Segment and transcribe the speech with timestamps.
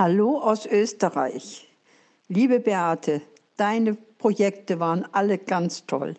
[0.00, 1.68] Hallo aus Österreich.
[2.28, 3.20] Liebe Beate,
[3.58, 6.14] deine Projekte waren alle ganz toll.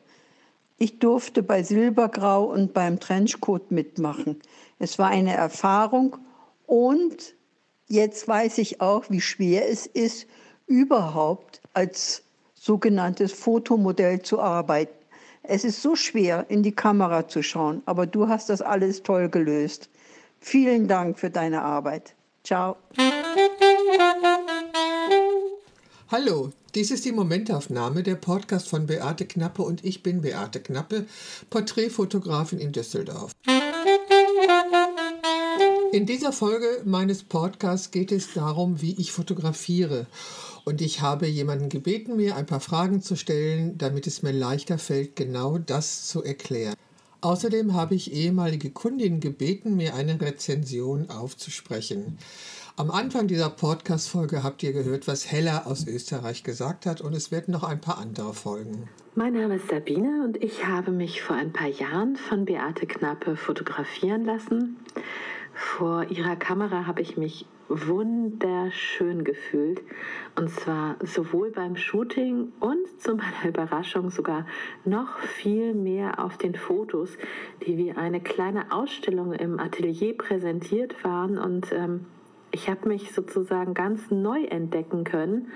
[0.78, 4.40] Ich durfte bei Silbergrau und beim Trenchcoat mitmachen.
[4.78, 6.18] Es war eine Erfahrung
[6.68, 7.34] und
[7.88, 10.28] jetzt weiß ich auch, wie schwer es ist,
[10.68, 12.22] überhaupt als
[12.54, 14.94] sogenanntes Fotomodell zu arbeiten.
[15.42, 19.28] Es ist so schwer, in die Kamera zu schauen, aber du hast das alles toll
[19.28, 19.90] gelöst.
[20.40, 22.14] Vielen Dank für deine Arbeit.
[22.44, 22.78] Ciao.
[26.10, 31.06] Hallo, dies ist die Momentaufnahme der Podcast von Beate Knappe und ich bin Beate Knappe,
[31.50, 33.32] Porträtfotografin in Düsseldorf.
[35.92, 40.08] In dieser Folge meines Podcasts geht es darum, wie ich fotografiere.
[40.64, 44.78] Und ich habe jemanden gebeten, mir ein paar Fragen zu stellen, damit es mir leichter
[44.78, 46.76] fällt, genau das zu erklären.
[47.22, 52.18] Außerdem habe ich ehemalige Kundinnen gebeten, mir eine Rezension aufzusprechen.
[52.78, 57.30] Am Anfang dieser Podcast-Folge habt ihr gehört, was Hella aus Österreich gesagt hat und es
[57.30, 58.88] werden noch ein paar andere folgen.
[59.14, 63.36] Mein Name ist Sabine und ich habe mich vor ein paar Jahren von Beate Knappe
[63.36, 64.78] fotografieren lassen.
[65.54, 69.82] Vor ihrer Kamera habe ich mich wunderschön gefühlt.
[70.38, 74.46] Und zwar sowohl beim Shooting und zu meiner Überraschung sogar
[74.86, 77.10] noch viel mehr auf den Fotos,
[77.66, 81.38] die wie eine kleine Ausstellung im Atelier präsentiert waren.
[81.38, 82.06] Und ähm,
[82.52, 85.52] ich habe mich sozusagen ganz neu entdecken können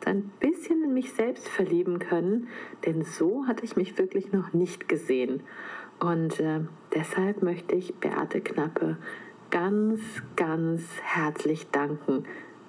[0.00, 2.48] und ein bisschen in mich selbst verlieben können,
[2.84, 5.42] denn so hatte ich mich wirklich noch nicht gesehen.
[5.98, 6.60] Und äh,
[6.94, 8.98] deshalb möchte ich Beate Knappe
[9.50, 10.00] ganz,
[10.36, 12.24] ganz herzlich danken.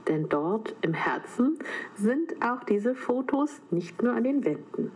[0.08, 1.60] Denn dort im Herzen
[1.96, 4.92] sind auch diese Fotos nicht nur an den Wänden.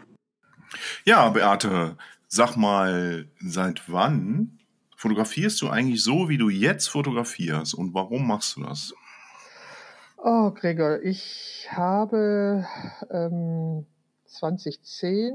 [1.03, 4.60] Ja, Beate, sag mal, seit wann
[5.01, 8.93] fotografierst du eigentlich so, wie du jetzt fotografierst und warum machst du das?
[10.23, 12.67] Oh, Gregor, ich habe
[13.09, 13.87] ähm,
[14.25, 15.33] 2010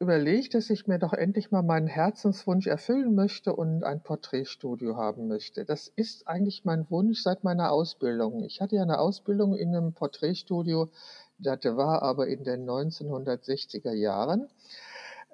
[0.00, 5.28] überlegt, dass ich mir doch endlich mal meinen Herzenswunsch erfüllen möchte und ein Porträtstudio haben
[5.28, 5.64] möchte.
[5.64, 8.42] Das ist eigentlich mein Wunsch seit meiner Ausbildung.
[8.42, 10.90] Ich hatte ja eine Ausbildung in einem Porträtstudio,
[11.38, 14.48] das war aber in den 1960er Jahren.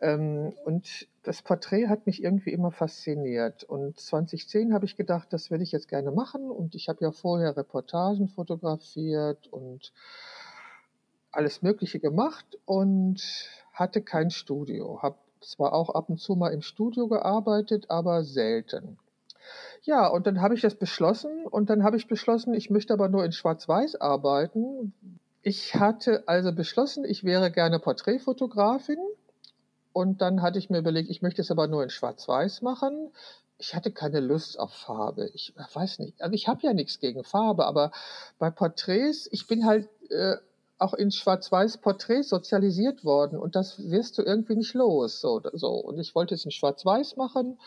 [0.00, 3.64] Ähm, und das Porträt hat mich irgendwie immer fasziniert.
[3.64, 6.50] Und 2010 habe ich gedacht, das würde ich jetzt gerne machen.
[6.50, 9.92] Und ich habe ja vorher Reportagen fotografiert und
[11.32, 13.22] alles Mögliche gemacht und
[13.72, 15.00] hatte kein Studio.
[15.02, 18.98] Habe zwar auch ab und zu mal im Studio gearbeitet, aber selten.
[19.82, 23.08] Ja, und dann habe ich das beschlossen und dann habe ich beschlossen, ich möchte aber
[23.08, 24.92] nur in Schwarz-Weiß arbeiten.
[25.42, 28.98] Ich hatte also beschlossen, ich wäre gerne Porträtfotografin
[29.92, 33.10] und dann hatte ich mir überlegt, ich möchte es aber nur in Schwarz-Weiß machen.
[33.58, 35.30] Ich hatte keine Lust auf Farbe.
[35.34, 36.22] Ich weiß nicht.
[36.22, 37.92] Also ich habe ja nichts gegen Farbe, aber
[38.38, 40.36] bei Porträts, ich bin halt äh,
[40.80, 45.20] auch in Schwarz-Weiß-Porträts sozialisiert worden und das wirst du irgendwie nicht los.
[45.20, 45.72] So, so.
[45.74, 47.58] Und ich wollte es in Schwarz-Weiß machen.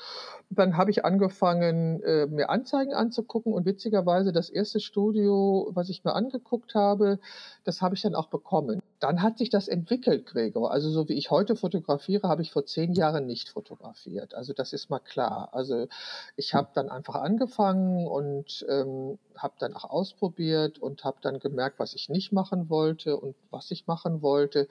[0.50, 6.04] Dann habe ich angefangen, äh, mir Anzeigen anzugucken und witzigerweise das erste Studio, was ich
[6.04, 7.20] mir angeguckt habe,
[7.64, 8.82] das habe ich dann auch bekommen.
[9.00, 10.72] Dann hat sich das entwickelt, Gregor.
[10.72, 14.34] Also so wie ich heute fotografiere, habe ich vor zehn Jahren nicht fotografiert.
[14.34, 15.50] Also das ist mal klar.
[15.52, 15.88] Also
[16.36, 21.80] ich habe dann einfach angefangen und ähm, habe dann auch ausprobiert und habe dann gemerkt,
[21.80, 24.68] was ich nicht machen wollte und was ich machen wollte.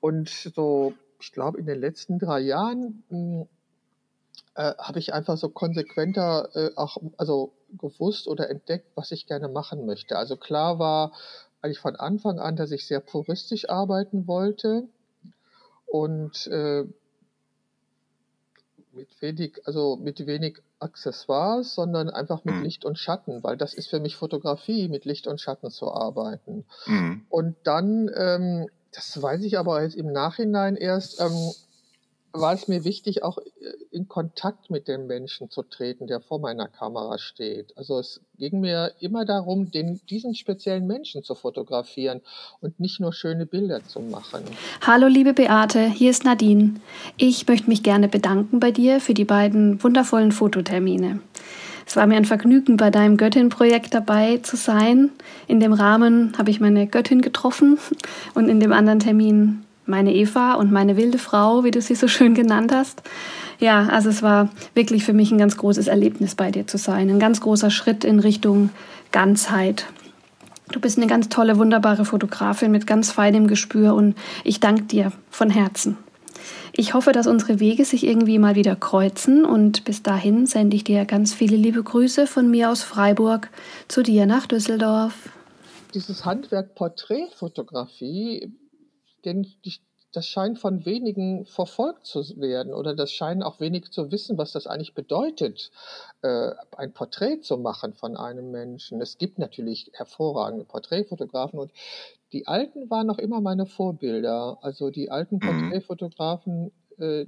[0.00, 3.48] Und so, ich glaube, in den letzten drei Jahren hm,
[4.54, 9.48] äh, habe ich einfach so konsequenter äh, auch also gewusst oder entdeckt, was ich gerne
[9.48, 10.16] machen möchte.
[10.16, 11.12] Also klar war
[11.60, 14.88] eigentlich von Anfang an, dass ich sehr puristisch arbeiten wollte
[15.86, 16.84] und äh,
[18.92, 22.62] mit wenig, also mit wenig Accessoires, sondern einfach mit mhm.
[22.62, 26.64] Licht und Schatten, weil das ist für mich Fotografie, mit Licht und Schatten zu arbeiten.
[26.86, 27.26] Mhm.
[27.28, 31.52] Und dann, ähm, das weiß ich aber jetzt im Nachhinein erst, ähm,
[32.40, 33.42] war es mir wichtig, auch äh,
[33.90, 37.76] in Kontakt mit dem Menschen zu treten, der vor meiner Kamera steht.
[37.76, 42.20] Also es ging mir immer darum, den, diesen speziellen Menschen zu fotografieren
[42.60, 44.44] und nicht nur schöne Bilder zu machen.
[44.86, 46.74] Hallo liebe Beate, hier ist Nadine.
[47.16, 51.20] Ich möchte mich gerne bedanken bei dir für die beiden wundervollen Fototermine.
[51.86, 55.10] Es war mir ein Vergnügen, bei deinem Göttin-Projekt dabei zu sein.
[55.46, 57.78] In dem Rahmen habe ich meine Göttin getroffen
[58.34, 62.08] und in dem anderen Termin meine Eva und meine wilde Frau, wie du sie so
[62.08, 63.02] schön genannt hast.
[63.58, 67.08] Ja, also es war wirklich für mich ein ganz großes Erlebnis bei dir zu sein,
[67.08, 68.70] ein ganz großer Schritt in Richtung
[69.12, 69.86] Ganzheit.
[70.72, 75.12] Du bist eine ganz tolle, wunderbare Fotografin mit ganz feinem Gespür und ich danke dir
[75.30, 75.96] von Herzen.
[76.72, 80.84] Ich hoffe, dass unsere Wege sich irgendwie mal wieder kreuzen und bis dahin sende ich
[80.84, 83.48] dir ganz viele liebe Grüße von mir aus Freiburg
[83.88, 85.14] zu dir nach Düsseldorf.
[85.94, 88.52] Dieses Handwerk Porträtfotografie,
[89.26, 89.46] den,
[90.12, 94.52] das scheint von wenigen verfolgt zu werden oder das scheinen auch wenig zu wissen, was
[94.52, 95.70] das eigentlich bedeutet,
[96.22, 99.00] äh, ein Porträt zu machen von einem Menschen.
[99.02, 101.72] Es gibt natürlich hervorragende Porträtfotografen und
[102.32, 104.58] die Alten waren noch immer meine Vorbilder.
[104.62, 105.40] Also die alten mhm.
[105.40, 107.26] Porträtfotografen, äh,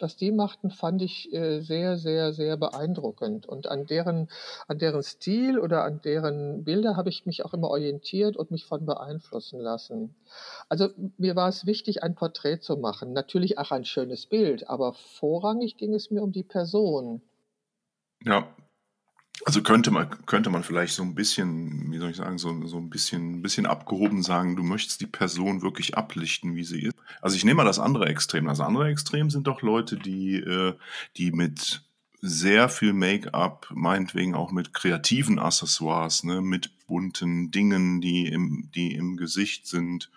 [0.00, 3.46] was die machten, fand ich äh, sehr, sehr, sehr beeindruckend.
[3.46, 4.28] Und an deren,
[4.68, 8.64] an deren Stil oder an deren Bilder habe ich mich auch immer orientiert und mich
[8.64, 10.14] von beeinflussen lassen.
[10.68, 10.88] Also
[11.18, 13.12] mir war es wichtig, ein Porträt zu machen.
[13.12, 17.22] Natürlich auch ein schönes Bild, aber vorrangig ging es mir um die Person.
[18.22, 18.48] Ja,
[19.44, 22.78] also könnte man, könnte man vielleicht so ein bisschen, wie soll ich sagen, so, so
[22.78, 26.94] ein bisschen, ein bisschen abgehoben sagen, du möchtest die Person wirklich ablichten, wie sie ist.
[27.20, 28.46] Also ich nehme mal das andere Extrem.
[28.46, 30.74] Das andere Extrem sind doch Leute, die, äh,
[31.16, 31.82] die mit
[32.22, 38.94] sehr viel Make-up, meinetwegen auch mit kreativen Accessoires, ne, mit bunten Dingen, die im, die
[38.94, 40.10] im Gesicht sind,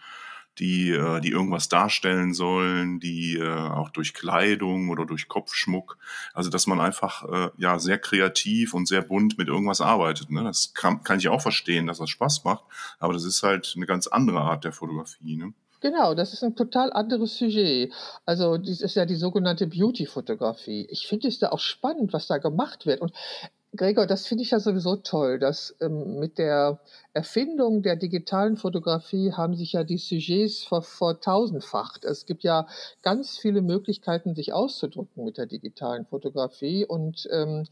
[0.59, 5.97] die, äh, die irgendwas darstellen sollen, die äh, auch durch Kleidung oder durch Kopfschmuck,
[6.33, 10.29] also dass man einfach äh, ja sehr kreativ und sehr bunt mit irgendwas arbeitet.
[10.29, 10.43] Ne?
[10.43, 12.63] Das kann, kann ich auch verstehen, dass das Spaß macht,
[12.99, 15.37] aber das ist halt eine ganz andere Art der Fotografie.
[15.37, 15.53] Ne?
[15.79, 17.93] Genau, das ist ein total anderes Sujet.
[18.25, 20.87] Also, das ist ja die sogenannte Beauty-Fotografie.
[20.89, 22.99] Ich finde es da auch spannend, was da gemacht wird.
[22.99, 23.13] Und
[23.75, 26.79] Gregor, das finde ich ja sowieso toll, dass ähm, mit der
[27.13, 32.05] Erfindung der digitalen Fotografie haben sich ja die Sujets vor, vor tausendfacht.
[32.05, 32.67] Es gibt ja
[33.01, 36.85] ganz viele Möglichkeiten, sich auszudrücken mit der digitalen Fotografie.
[36.85, 37.65] Und ähm,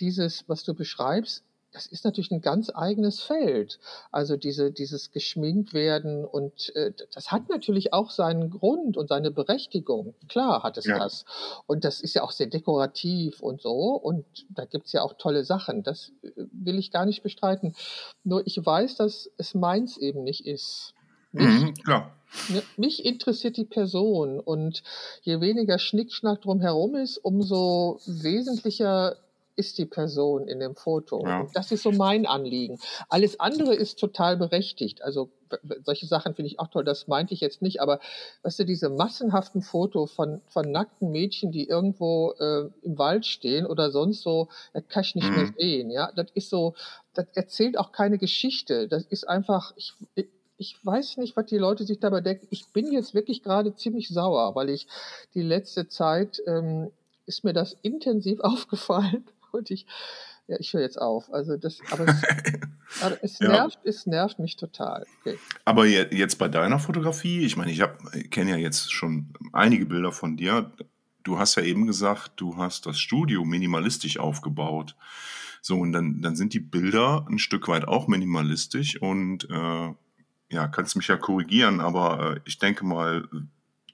[0.00, 3.78] dieses, was du beschreibst, das ist natürlich ein ganz eigenes Feld.
[4.10, 9.30] Also diese, dieses geschminkt werden und äh, das hat natürlich auch seinen Grund und seine
[9.30, 10.14] Berechtigung.
[10.28, 10.98] Klar hat es ja.
[10.98, 11.24] das.
[11.66, 13.94] Und das ist ja auch sehr dekorativ und so.
[13.94, 15.82] Und da gibt's ja auch tolle Sachen.
[15.82, 17.74] Das äh, will ich gar nicht bestreiten.
[18.24, 20.94] Nur ich weiß, dass es meins eben nicht ist.
[21.32, 22.14] Mich, mhm, klar.
[22.76, 24.82] Mich interessiert die Person und
[25.22, 29.16] je weniger Schnickschnack drumherum ist, umso wesentlicher
[29.56, 31.24] ist die Person in dem Foto.
[31.26, 31.40] Ja.
[31.40, 32.78] Und das ist so mein Anliegen.
[33.08, 35.02] Alles andere ist total berechtigt.
[35.02, 35.30] Also
[35.84, 38.00] solche Sachen finde ich auch toll, das meinte ich jetzt nicht, aber
[38.42, 43.66] weißt du, diese massenhaften Fotos von, von nackten Mädchen, die irgendwo äh, im Wald stehen
[43.66, 45.36] oder sonst so, das kann ich nicht mhm.
[45.36, 46.10] mehr sehen, ja.
[46.14, 46.74] Das ist so,
[47.14, 48.88] das erzählt auch keine Geschichte.
[48.88, 49.94] Das ist einfach, ich,
[50.56, 52.46] ich weiß nicht, was die Leute sich dabei denken.
[52.50, 54.86] Ich bin jetzt wirklich gerade ziemlich sauer, weil ich
[55.34, 56.90] die letzte Zeit ähm,
[57.26, 59.86] ist mir das intensiv aufgefallen und ich,
[60.46, 61.32] ja, ich höre jetzt auf.
[61.32, 62.22] Also das, aber es,
[63.00, 63.90] aber es nervt, ja.
[63.90, 65.06] es nervt mich total.
[65.20, 65.38] Okay.
[65.64, 67.82] Aber jetzt bei deiner Fotografie, ich meine, ich
[68.30, 70.72] kenne ja jetzt schon einige Bilder von dir.
[71.22, 74.96] Du hast ja eben gesagt, du hast das Studio minimalistisch aufgebaut.
[75.60, 79.94] So, und dann, dann sind die Bilder ein Stück weit auch minimalistisch und äh,
[80.50, 83.28] ja, kannst mich ja korrigieren, aber äh, ich denke mal,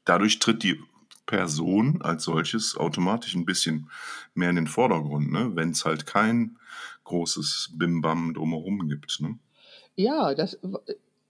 [0.04, 0.80] dadurch tritt die
[1.28, 3.90] Person als solches automatisch ein bisschen
[4.34, 5.50] mehr in den Vordergrund, ne?
[5.54, 6.56] wenn es halt kein
[7.04, 9.20] großes Bimbam drumherum gibt.
[9.20, 9.38] Ne?
[9.94, 10.58] Ja, das,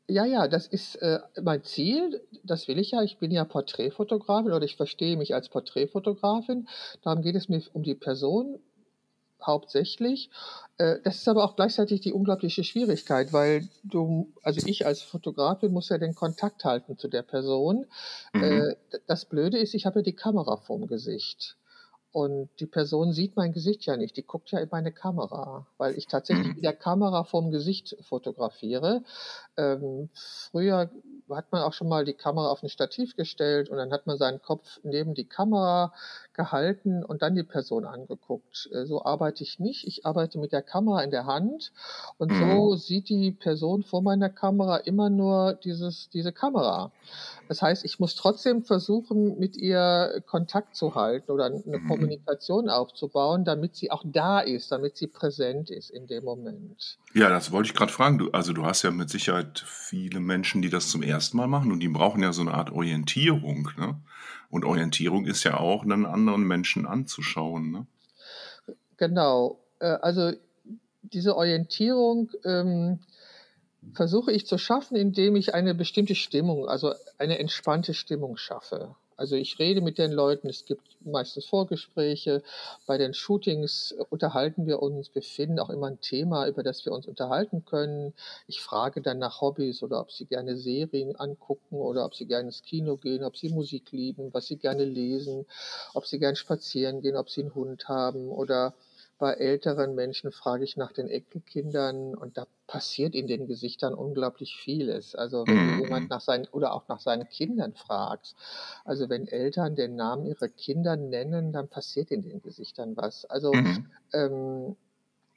[0.06, 2.22] ja, ja, das ist äh, mein Ziel.
[2.44, 3.02] Das will ich ja.
[3.02, 6.68] Ich bin ja Porträtfotografin oder ich verstehe mich als Porträtfotografin.
[7.02, 8.60] Darum geht es mir um die Person
[9.44, 10.30] hauptsächlich.
[10.78, 15.72] Äh, das ist aber auch gleichzeitig die unglaubliche Schwierigkeit, weil du, also ich als Fotografin
[15.72, 17.86] muss ja den Kontakt halten zu der Person.
[18.32, 18.42] Mhm.
[18.42, 18.76] Äh,
[19.06, 21.56] das Blöde ist, ich habe ja die Kamera vorm Gesicht.
[22.10, 25.96] Und die Person sieht mein Gesicht ja nicht, die guckt ja in meine Kamera, weil
[25.96, 26.54] ich tatsächlich mhm.
[26.54, 29.02] mit der Kamera vorm Gesicht fotografiere.
[29.58, 30.08] Ähm,
[30.50, 30.90] früher
[31.30, 34.18] hat man auch schon mal die Kamera auf ein Stativ gestellt und dann hat man
[34.18, 35.92] seinen Kopf neben die Kamera
[36.32, 38.68] gehalten und dann die Person angeguckt.
[38.72, 39.86] Äh, so arbeite ich nicht.
[39.86, 41.72] Ich arbeite mit der Kamera in der Hand
[42.16, 42.56] und mhm.
[42.56, 46.92] so sieht die Person vor meiner Kamera immer nur dieses, diese Kamera.
[47.48, 51.88] Das heißt, ich muss trotzdem versuchen, mit ihr Kontakt zu halten oder eine mhm.
[51.88, 56.98] Kommunikation aufzubauen, damit sie auch da ist, damit sie präsent ist in dem Moment.
[57.14, 58.18] Ja, das wollte ich gerade fragen.
[58.18, 61.72] Du, also du hast ja mit Sicherheit viele Menschen, die das zum ersten Mal machen
[61.72, 63.70] und die brauchen ja so eine Art Orientierung.
[63.78, 63.98] Ne?
[64.50, 67.70] Und Orientierung ist ja auch, einen anderen Menschen anzuschauen.
[67.70, 67.86] Ne?
[68.98, 69.58] Genau.
[69.78, 70.32] Äh, also
[71.00, 73.00] diese Orientierung ähm,
[73.94, 78.94] versuche ich zu schaffen, indem ich eine bestimmte Stimmung, also eine entspannte Stimmung schaffe.
[79.18, 82.40] Also ich rede mit den Leuten, es gibt meistens Vorgespräche.
[82.86, 86.92] Bei den Shootings unterhalten wir uns, wir finden auch immer ein Thema, über das wir
[86.92, 88.14] uns unterhalten können.
[88.46, 92.46] Ich frage dann nach Hobbys oder ob sie gerne Serien angucken oder ob sie gerne
[92.46, 95.46] ins Kino gehen, ob sie Musik lieben, was sie gerne lesen,
[95.94, 98.72] ob sie gerne spazieren gehen, ob sie einen Hund haben oder
[99.18, 104.56] bei älteren Menschen frage ich nach den Enkelkindern und da passiert in den Gesichtern unglaublich
[104.56, 105.16] vieles.
[105.16, 105.80] Also wenn mhm.
[105.80, 108.34] jemand nach seinen oder auch nach seinen Kindern fragt,
[108.84, 113.24] also wenn Eltern den Namen ihrer Kinder nennen, dann passiert in den Gesichtern was.
[113.24, 113.90] Also mhm.
[114.12, 114.76] ähm,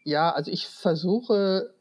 [0.04, 1.74] ja, also ich versuche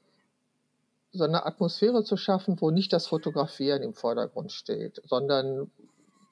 [1.13, 5.71] so eine Atmosphäre zu schaffen, wo nicht das Fotografieren im Vordergrund steht, sondern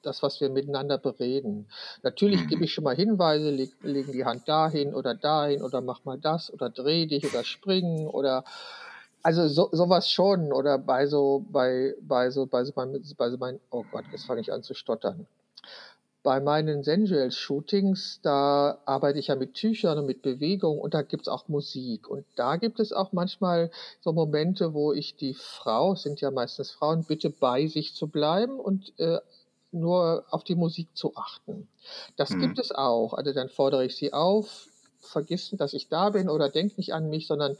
[0.01, 1.67] das, was wir miteinander bereden.
[2.03, 2.63] Natürlich gebe mhm.
[2.63, 6.51] ich schon mal Hinweise, leg, legen die Hand dahin oder dahin oder mach mal das
[6.53, 8.43] oder dreh dich oder springen oder
[9.21, 12.85] also so, sowas schon oder bei so bei bei so bei so bei,
[13.17, 15.27] bei so mein oh Gott jetzt fange ich an zu stottern
[16.21, 21.01] bei meinen Sensual Shootings, da arbeite ich ja mit Tüchern und mit Bewegung und da
[21.01, 22.09] gibt es auch Musik.
[22.09, 26.71] Und da gibt es auch manchmal so Momente, wo ich die Frau, sind ja meistens
[26.71, 29.19] Frauen, bitte bei sich zu bleiben und äh,
[29.71, 31.67] nur auf die Musik zu achten.
[32.15, 32.41] Das mhm.
[32.41, 33.13] gibt es auch.
[33.13, 34.67] Also dann fordere ich sie auf,
[34.99, 37.57] vergiss, dass ich da bin oder denk nicht an mich, sondern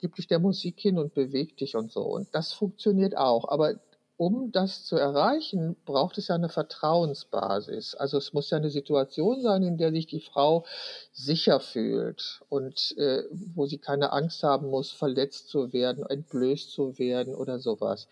[0.00, 2.02] gib dich der Musik hin und beweg dich und so.
[2.02, 3.48] Und das funktioniert auch.
[3.48, 3.74] Aber
[4.16, 7.94] um das zu erreichen, braucht es ja eine Vertrauensbasis.
[7.96, 10.64] Also es muss ja eine Situation sein, in der sich die Frau
[11.12, 16.98] sicher fühlt und äh, wo sie keine Angst haben muss, verletzt zu werden, entblößt zu
[16.98, 18.06] werden oder sowas.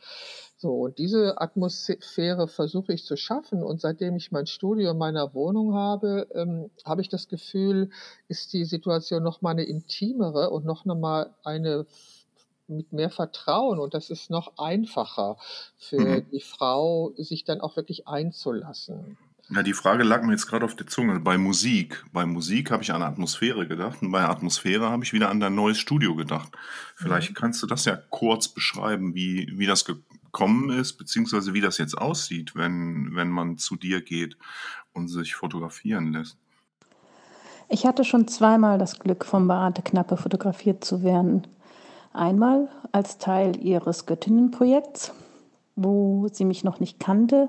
[0.62, 3.64] So, und diese Atmosphäre versuche ich zu schaffen.
[3.64, 7.90] Und seitdem ich mein Studio in meiner Wohnung habe, ähm, habe ich das Gefühl,
[8.28, 11.85] ist die Situation noch mal eine intimere und noch mal eine
[12.69, 13.81] mit mehr Vertrauen.
[13.81, 15.37] Und das ist noch einfacher
[15.78, 16.31] für mhm.
[16.31, 19.19] die Frau, sich dann auch wirklich einzulassen.
[19.50, 21.19] Ja, die Frage lag mir jetzt gerade auf der Zunge.
[21.19, 22.04] Bei Musik.
[22.12, 25.57] Bei Musik habe ich an Atmosphäre gedacht und bei Atmosphäre habe ich wieder an dein
[25.57, 26.52] neues Studio gedacht.
[26.95, 27.35] Vielleicht mhm.
[27.35, 29.85] kannst du das ja kurz beschreiben, wie, wie das
[30.32, 34.36] gekommen ist, beziehungsweise wie das jetzt aussieht, wenn, wenn man zu dir geht
[34.92, 36.38] und sich fotografieren lässt.
[37.68, 41.46] Ich hatte schon zweimal das Glück, vom Beate Knappe fotografiert zu werden.
[42.12, 45.12] Einmal als Teil ihres Göttinnenprojekts,
[45.76, 47.48] wo sie mich noch nicht kannte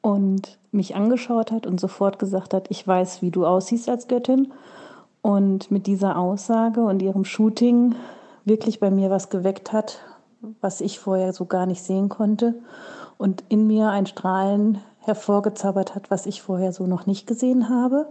[0.00, 4.52] und mich angeschaut hat und sofort gesagt hat, ich weiß, wie du aussiehst als Göttin.
[5.20, 7.94] Und mit dieser Aussage und ihrem Shooting
[8.44, 10.00] wirklich bei mir was geweckt hat,
[10.60, 12.54] was ich vorher so gar nicht sehen konnte
[13.18, 18.06] und in mir ein Strahlen hervorgezaubert hat, was ich vorher so noch nicht gesehen habe.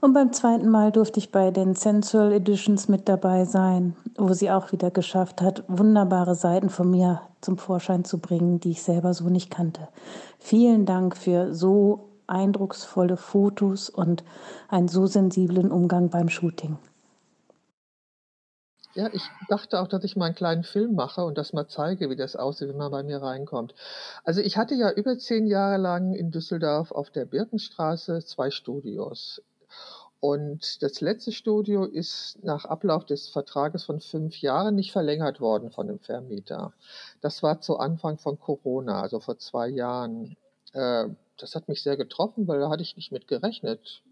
[0.00, 4.50] Und beim zweiten Mal durfte ich bei den Sensual Editions mit dabei sein, wo sie
[4.50, 9.14] auch wieder geschafft hat, wunderbare Seiten von mir zum Vorschein zu bringen, die ich selber
[9.14, 9.88] so nicht kannte.
[10.38, 14.24] Vielen Dank für so eindrucksvolle Fotos und
[14.68, 16.76] einen so sensiblen Umgang beim Shooting.
[18.96, 22.08] Ja, ich dachte auch, dass ich mal einen kleinen Film mache und das mal zeige,
[22.08, 23.74] wie das aussieht, wenn man bei mir reinkommt.
[24.24, 29.42] Also ich hatte ja über zehn Jahre lang in Düsseldorf auf der Birkenstraße zwei Studios.
[30.18, 35.70] Und das letzte Studio ist nach Ablauf des Vertrages von fünf Jahren nicht verlängert worden
[35.70, 36.72] von dem Vermieter.
[37.20, 40.38] Das war zu Anfang von Corona, also vor zwei Jahren.
[40.72, 44.02] Äh, das hat mich sehr getroffen, weil da hatte ich nicht mit gerechnet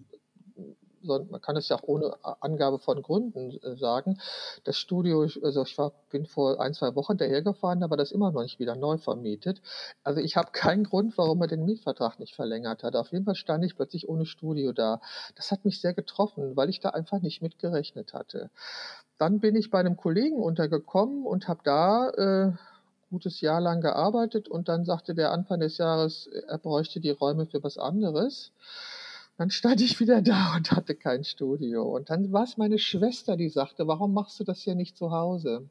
[1.04, 4.18] sondern man kann es ja auch ohne Angabe von Gründen äh, sagen.
[4.64, 8.42] Das Studio, also ich war, bin vor ein, zwei Wochen dahergefahren, aber das immer noch
[8.42, 9.60] nicht wieder neu vermietet.
[10.02, 12.96] Also ich habe keinen Grund, warum er den Mietvertrag nicht verlängert hat.
[12.96, 15.00] Auf jeden Fall stand ich plötzlich ohne Studio da.
[15.36, 18.50] Das hat mich sehr getroffen, weil ich da einfach nicht mit gerechnet hatte.
[19.18, 22.52] Dann bin ich bei einem Kollegen untergekommen und habe da äh,
[23.14, 27.46] gutes Jahr lang gearbeitet und dann sagte der Anfang des Jahres, er bräuchte die Räume
[27.46, 28.50] für was anderes.
[29.36, 31.82] Dann stand ich wieder da und hatte kein Studio.
[31.82, 35.10] Und dann war es meine Schwester, die sagte, warum machst du das hier nicht zu
[35.10, 35.68] Hause?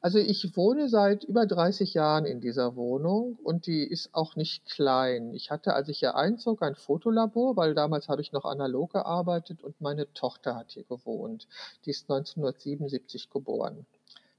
[0.00, 4.64] Also ich wohne seit über 30 Jahren in dieser Wohnung und die ist auch nicht
[4.66, 5.34] klein.
[5.34, 9.64] Ich hatte, als ich hier einzog, ein Fotolabor, weil damals habe ich noch analog gearbeitet
[9.64, 11.48] und meine Tochter hat hier gewohnt.
[11.84, 13.86] Die ist 1977 geboren.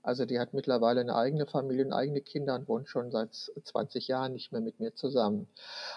[0.01, 4.07] Also die hat mittlerweile eine eigene Familie und eigene Kinder und wohnt schon seit 20
[4.07, 5.47] Jahren nicht mehr mit mir zusammen.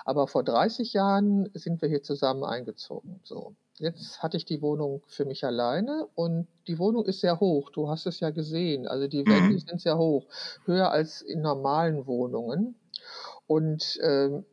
[0.05, 3.21] Aber vor 30 Jahren sind wir hier zusammen eingezogen.
[3.23, 3.55] So.
[3.79, 7.71] Jetzt hatte ich die Wohnung für mich alleine und die Wohnung ist sehr hoch.
[7.71, 8.87] Du hast es ja gesehen.
[8.87, 9.59] Also die Wände mhm.
[9.59, 10.27] sind sehr hoch,
[10.67, 12.77] höher als in normalen Wohnungen.
[13.47, 14.45] Und ähm,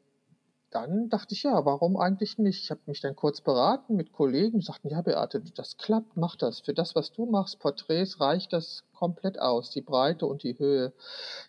[0.72, 2.64] dann dachte ich, ja, warum eigentlich nicht?
[2.64, 6.36] Ich habe mich dann kurz beraten mit Kollegen, die sagten, ja, Beate, das klappt, mach
[6.36, 6.60] das.
[6.62, 10.94] Für das, was du machst, Porträts, reicht das komplett aus, die Breite und die Höhe.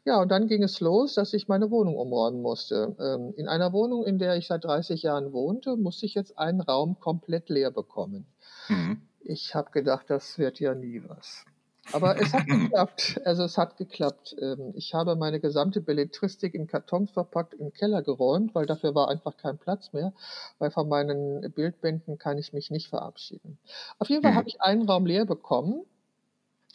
[0.05, 2.97] Ja, und dann ging es los, dass ich meine Wohnung umräumen musste.
[2.99, 6.61] Ähm, in einer Wohnung, in der ich seit 30 Jahren wohnte, musste ich jetzt einen
[6.61, 8.27] Raum komplett leer bekommen.
[8.69, 9.03] Mhm.
[9.21, 11.45] Ich habe gedacht, das wird ja nie was.
[11.93, 13.21] Aber es hat geklappt.
[13.25, 14.37] Also es hat geklappt.
[14.41, 18.95] Ähm, ich habe meine gesamte Belletristik in Kartons verpackt in den Keller geräumt, weil dafür
[18.95, 20.13] war einfach kein Platz mehr.
[20.59, 23.59] Weil von meinen Bildbänden kann ich mich nicht verabschieden.
[23.99, 24.37] Auf jeden Fall mhm.
[24.37, 25.85] habe ich einen Raum leer bekommen.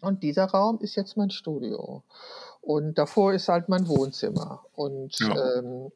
[0.02, 2.04] Und dieser Raum ist jetzt mein Studio.
[2.62, 4.66] Und davor ist halt mein Wohnzimmer.
[4.74, 5.58] Und ja.
[5.60, 5.92] ähm,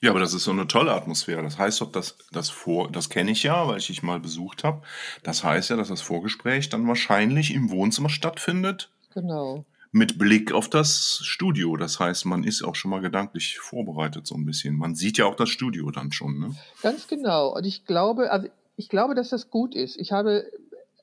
[0.00, 1.42] ja, aber das ist so eine tolle Atmosphäre.
[1.42, 4.64] Das heißt doch, dass das vor, das kenne ich ja, weil ich dich mal besucht
[4.64, 4.82] habe.
[5.22, 8.90] Das heißt ja, dass das Vorgespräch dann wahrscheinlich im Wohnzimmer stattfindet.
[9.14, 9.64] Genau.
[9.90, 11.76] Mit Blick auf das Studio.
[11.76, 14.76] Das heißt, man ist auch schon mal gedanklich vorbereitet so ein bisschen.
[14.76, 16.54] Man sieht ja auch das Studio dann schon, ne?
[16.82, 17.56] Ganz genau.
[17.56, 19.96] Und ich glaube, also ich glaube, dass das gut ist.
[19.96, 20.44] Ich habe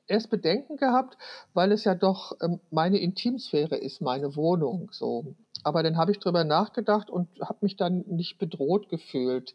[0.06, 1.16] erst Bedenken gehabt,
[1.54, 4.88] weil es ja doch ähm, meine Intimsphäre ist, meine Wohnung.
[4.92, 5.34] So.
[5.64, 9.54] Aber dann habe ich drüber nachgedacht und habe mich dann nicht bedroht gefühlt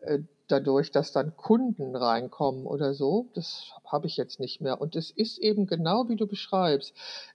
[0.00, 3.28] äh, dadurch, dass dann Kunden reinkommen oder so.
[3.34, 4.80] Das habe ich jetzt nicht mehr.
[4.80, 6.94] Und es ist eben genau wie du beschreibst.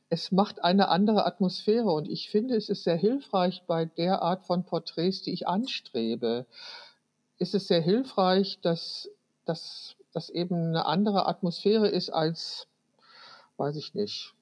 [0.09, 4.45] Es macht eine andere Atmosphäre und ich finde, es ist sehr hilfreich bei der Art
[4.45, 6.45] von Porträts, die ich anstrebe.
[7.39, 9.09] Ist es sehr hilfreich, dass,
[9.45, 12.65] dass das eben eine andere Atmosphäre ist als,
[13.57, 14.33] weiß ich nicht,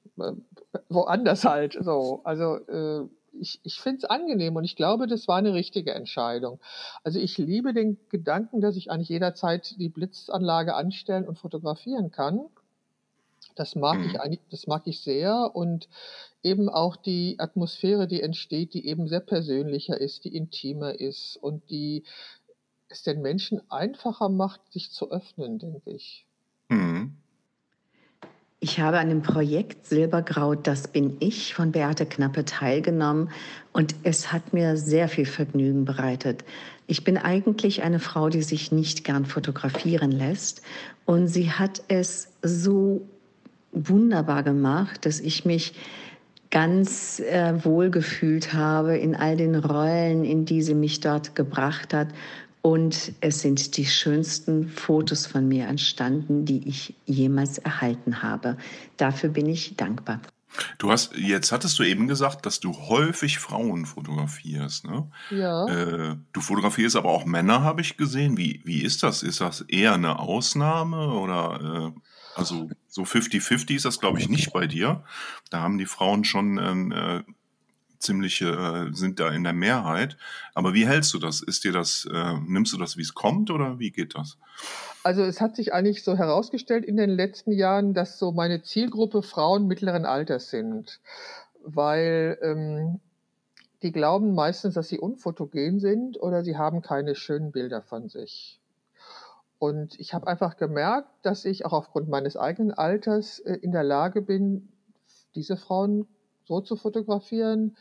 [0.87, 1.77] woanders halt.
[1.81, 5.93] So, also äh, ich, ich finde es angenehm und ich glaube, das war eine richtige
[5.93, 6.61] Entscheidung.
[7.03, 12.45] Also ich liebe den Gedanken, dass ich eigentlich jederzeit die Blitzanlage anstellen und fotografieren kann.
[13.55, 14.19] Das mag ich mhm.
[14.21, 15.89] eigentlich, das mag ich sehr und
[16.41, 21.69] eben auch die Atmosphäre, die entsteht, die eben sehr persönlicher ist, die intimer ist und
[21.69, 22.05] die
[22.95, 26.25] es den Menschen einfacher macht, sich zu öffnen, denke ich.
[26.69, 27.13] Mhm.
[28.59, 33.29] Ich habe an dem Projekt Silbergrau, das bin ich von Beate Knappe teilgenommen
[33.73, 36.43] und es hat mir sehr viel Vergnügen bereitet.
[36.87, 40.61] Ich bin eigentlich eine Frau, die sich nicht gern fotografieren lässt
[41.05, 43.07] und sie hat es so
[43.71, 45.73] wunderbar gemacht, dass ich mich
[46.49, 51.93] ganz äh, wohl gefühlt habe in all den Rollen, in die sie mich dort gebracht
[51.93, 52.07] hat
[52.65, 58.57] und es sind die schönsten Fotos von mir entstanden, die ich jemals erhalten habe.
[58.97, 60.19] Dafür bin ich dankbar.
[60.79, 65.11] Du hast, jetzt hattest du eben gesagt, dass du häufig Frauen fotografierst, ne?
[65.29, 65.67] Ja.
[65.67, 68.35] Äh, du fotografierst aber auch Männer, habe ich gesehen.
[68.35, 69.21] Wie, wie ist das?
[69.21, 71.99] Ist das eher eine Ausnahme oder, äh,
[72.33, 75.03] also so 50-50 ist das, glaube ich, nicht bei dir.
[75.51, 76.57] Da haben die Frauen schon
[76.91, 77.21] äh,
[78.05, 80.17] ziemliche äh, sind da in der Mehrheit.
[80.53, 81.41] Aber wie hältst du das?
[81.41, 84.37] Ist dir das, äh, nimmst du das, wie es kommt oder wie geht das?
[85.03, 89.21] Also es hat sich eigentlich so herausgestellt in den letzten Jahren, dass so meine Zielgruppe
[89.21, 90.99] Frauen mittleren Alters sind,
[91.63, 92.99] weil ähm,
[93.81, 98.59] die glauben meistens, dass sie unfotogen sind oder sie haben keine schönen Bilder von sich.
[99.59, 103.83] Und ich habe einfach gemerkt, dass ich auch aufgrund meines eigenen Alters äh, in der
[103.83, 104.69] Lage bin,
[105.35, 106.07] diese Frauen
[106.45, 107.75] so zu fotografieren,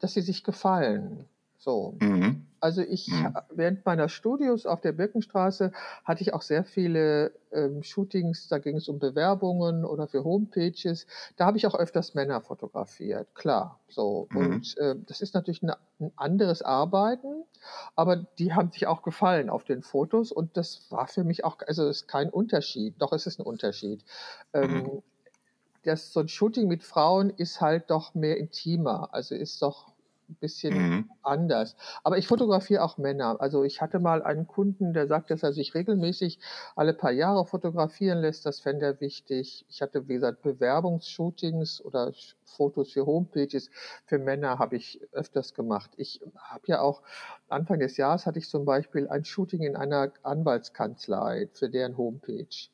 [0.00, 1.26] dass sie sich gefallen.
[1.58, 1.96] So.
[2.00, 2.46] Mhm.
[2.60, 3.36] Also ich, mhm.
[3.50, 5.72] während meiner Studios auf der Birkenstraße
[6.04, 11.06] hatte ich auch sehr viele ähm, Shootings, da ging es um Bewerbungen oder für Homepages.
[11.36, 13.80] Da habe ich auch öfters Männer fotografiert, klar.
[13.88, 14.28] So.
[14.30, 14.36] Mhm.
[14.38, 17.44] Und äh, das ist natürlich ein, ein anderes Arbeiten,
[17.94, 21.58] aber die haben sich auch gefallen auf den Fotos und das war für mich auch,
[21.66, 24.04] also es ist kein Unterschied, doch es ist ein Unterschied.
[24.52, 25.02] Ähm, mhm
[25.86, 29.92] das, so ein Shooting mit Frauen ist halt doch mehr intimer, also ist doch
[30.28, 31.10] ein bisschen mhm.
[31.22, 31.76] anders.
[32.02, 33.36] Aber ich fotografiere auch Männer.
[33.40, 36.38] Also ich hatte mal einen Kunden, der sagt, dass er sich regelmäßig
[36.74, 38.44] alle paar Jahre fotografieren lässt.
[38.46, 39.64] Das fände er wichtig.
[39.68, 42.12] Ich hatte, wie gesagt, Bewerbungsshootings oder
[42.44, 43.70] Fotos für Homepages.
[44.06, 45.92] Für Männer habe ich öfters gemacht.
[45.96, 47.02] Ich habe ja auch,
[47.48, 52.68] Anfang des Jahres hatte ich zum Beispiel ein Shooting in einer Anwaltskanzlei für deren Homepage.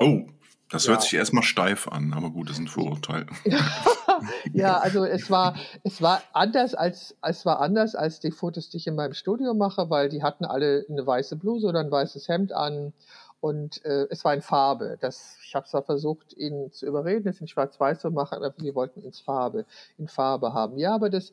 [0.00, 0.26] Oh,
[0.72, 0.92] das ja.
[0.92, 3.26] hört sich erstmal steif an, aber gut, das ist ein Vorurteil.
[4.52, 5.54] ja, also es war,
[5.84, 9.52] es war anders als, es war anders als die Fotos, die ich in meinem Studio
[9.52, 12.94] mache, weil die hatten alle eine weiße Bluse oder ein weißes Hemd an
[13.40, 14.96] und äh, es war in Farbe.
[15.00, 18.74] Das, ich habe zwar versucht, ihnen zu überreden, es in Schwarz-Weiß zu machen, aber sie
[18.74, 19.66] wollten ins Farbe,
[19.98, 20.78] in Farbe haben.
[20.78, 21.32] Ja, aber das,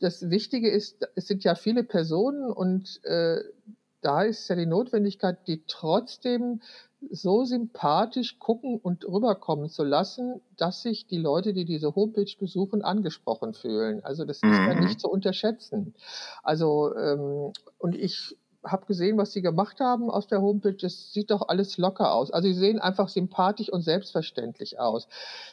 [0.00, 3.42] das Wichtige ist, es sind ja viele Personen und äh,
[4.00, 6.62] da ist ja die Notwendigkeit, die trotzdem
[7.10, 12.82] so sympathisch gucken und rüberkommen zu lassen, dass sich die Leute, die diese Homepage besuchen,
[12.82, 14.02] angesprochen fühlen.
[14.04, 14.66] Also das ist mhm.
[14.66, 15.94] ja nicht zu unterschätzen.
[16.42, 20.76] Also ähm, und ich habe gesehen, was sie gemacht haben aus der Homepage.
[20.84, 22.30] Es sieht doch alles locker aus.
[22.30, 25.08] Also sie sehen einfach sympathisch und selbstverständlich aus.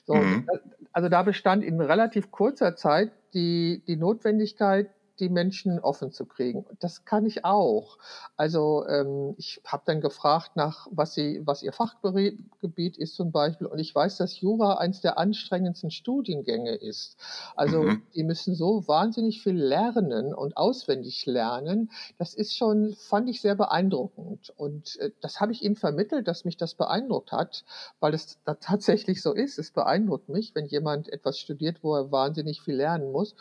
[0.06, 0.48] So, Mhm.
[0.92, 6.66] also da bestand in relativ kurzer Zeit die, die Notwendigkeit, die Menschen offen zu kriegen.
[6.80, 7.98] Das kann ich auch.
[8.38, 13.68] Also ähm, ich habe dann gefragt nach, was sie, was ihr Fachgebiet ist zum Beispiel.
[13.68, 17.18] Und ich weiß, dass Jura eines der anstrengendsten Studiengänge ist.
[17.56, 18.02] Also Mhm.
[18.14, 21.92] die müssen so wahnsinnig viel lernen und auswendig lernen.
[22.18, 24.54] Das ist schon, fand ich sehr beeindruckend.
[24.58, 27.64] Und äh, das habe ich ihnen vermittelt, dass mich das beeindruckt hat,
[28.00, 29.58] weil es da tatsächlich so ist.
[29.60, 33.36] Es beeindruckt mich, wenn jemand etwas studiert, wo er wahnsinnig viel lernen muss.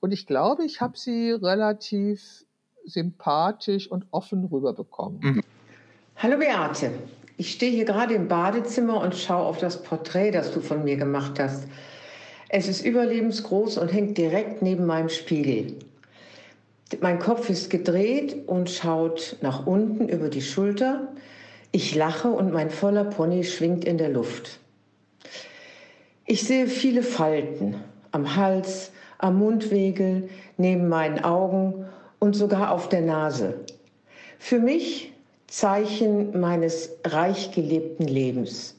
[0.00, 2.44] Und ich glaube, ich habe sie relativ
[2.84, 5.20] sympathisch und offen rüberbekommen.
[5.20, 5.42] Mhm.
[6.16, 6.92] Hallo Beate,
[7.36, 10.96] ich stehe hier gerade im Badezimmer und schaue auf das Porträt, das du von mir
[10.96, 11.64] gemacht hast.
[12.48, 15.74] Es ist überlebensgroß und hängt direkt neben meinem Spiegel.
[17.00, 21.08] Mein Kopf ist gedreht und schaut nach unten über die Schulter.
[21.72, 24.60] Ich lache und mein voller Pony schwingt in der Luft.
[26.24, 27.74] Ich sehe viele Falten
[28.12, 31.86] am Hals, am Mundwinkel, neben meinen Augen
[32.18, 33.60] und sogar auf der Nase.
[34.38, 35.12] Für mich
[35.46, 38.74] Zeichen meines reich gelebten Lebens.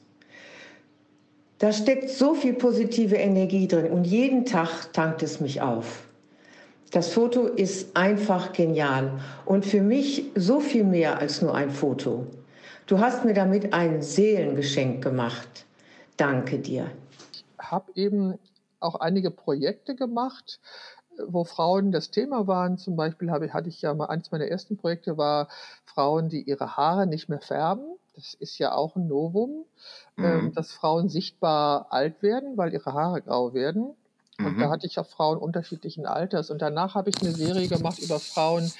[1.58, 6.04] Da steckt so viel positive Energie drin und jeden Tag tankt es mich auf.
[6.92, 12.26] Das Foto ist einfach genial und für mich so viel mehr als nur ein Foto.
[12.86, 15.66] Du hast mir damit ein Seelengeschenk gemacht.
[16.16, 16.90] Danke dir.
[17.58, 18.38] habe eben
[18.80, 20.60] auch einige Projekte gemacht,
[21.18, 22.78] äh, wo Frauen das Thema waren.
[22.78, 25.48] Zum Beispiel habe, hatte ich ja mal, eines meiner ersten Projekte war
[25.84, 27.84] Frauen, die ihre Haare nicht mehr färben.
[28.14, 29.64] Das ist ja auch ein Novum,
[30.18, 30.52] ähm, Mhm.
[30.54, 33.94] dass Frauen sichtbar alt werden, weil ihre Haare grau werden.
[34.40, 34.70] Und da Mhm.
[34.70, 36.50] hatte ich auch Frauen unterschiedlichen Alters.
[36.50, 38.72] Und danach habe ich eine Serie gemacht über Frauen,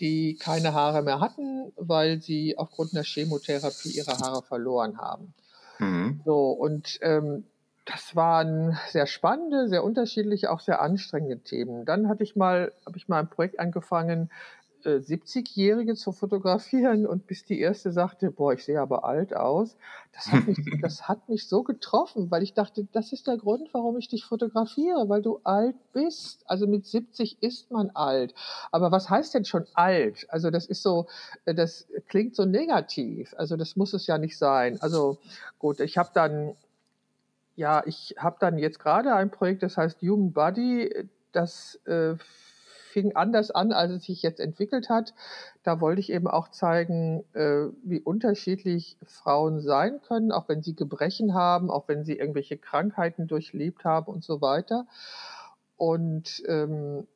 [0.00, 5.32] die keine Haare mehr hatten, weil sie aufgrund einer Chemotherapie ihre Haare verloren haben.
[5.78, 6.20] Mhm.
[6.24, 7.44] So, und ähm,
[7.84, 11.84] das waren sehr spannende, sehr unterschiedliche, auch sehr anstrengende Themen.
[11.84, 14.30] Dann hatte ich mal, habe ich mal ein Projekt angefangen,
[14.84, 19.76] äh, 70-Jährige zu fotografieren und bis die erste sagte, boah, ich sehe aber alt aus,
[20.12, 23.68] das hat, mich, das hat mich so getroffen, weil ich dachte, das ist der Grund,
[23.72, 26.42] warum ich dich fotografiere, weil du alt bist.
[26.46, 28.34] Also mit 70 ist man alt.
[28.72, 30.26] Aber was heißt denn schon alt?
[30.30, 31.06] Also das ist so,
[31.44, 33.34] äh, das klingt so negativ.
[33.36, 34.80] Also das muss es ja nicht sein.
[34.80, 35.18] Also
[35.58, 36.56] gut, ich habe dann
[37.56, 41.08] ja, ich habe dann jetzt gerade ein Projekt, das heißt Human Body.
[41.32, 42.14] Das äh,
[42.94, 45.14] fing anders an, als es sich jetzt entwickelt hat.
[45.64, 50.76] Da wollte ich eben auch zeigen, äh, wie unterschiedlich Frauen sein können, auch wenn sie
[50.76, 54.86] Gebrechen haben, auch wenn sie irgendwelche Krankheiten durchlebt haben und so weiter.
[55.76, 57.06] Und ähm,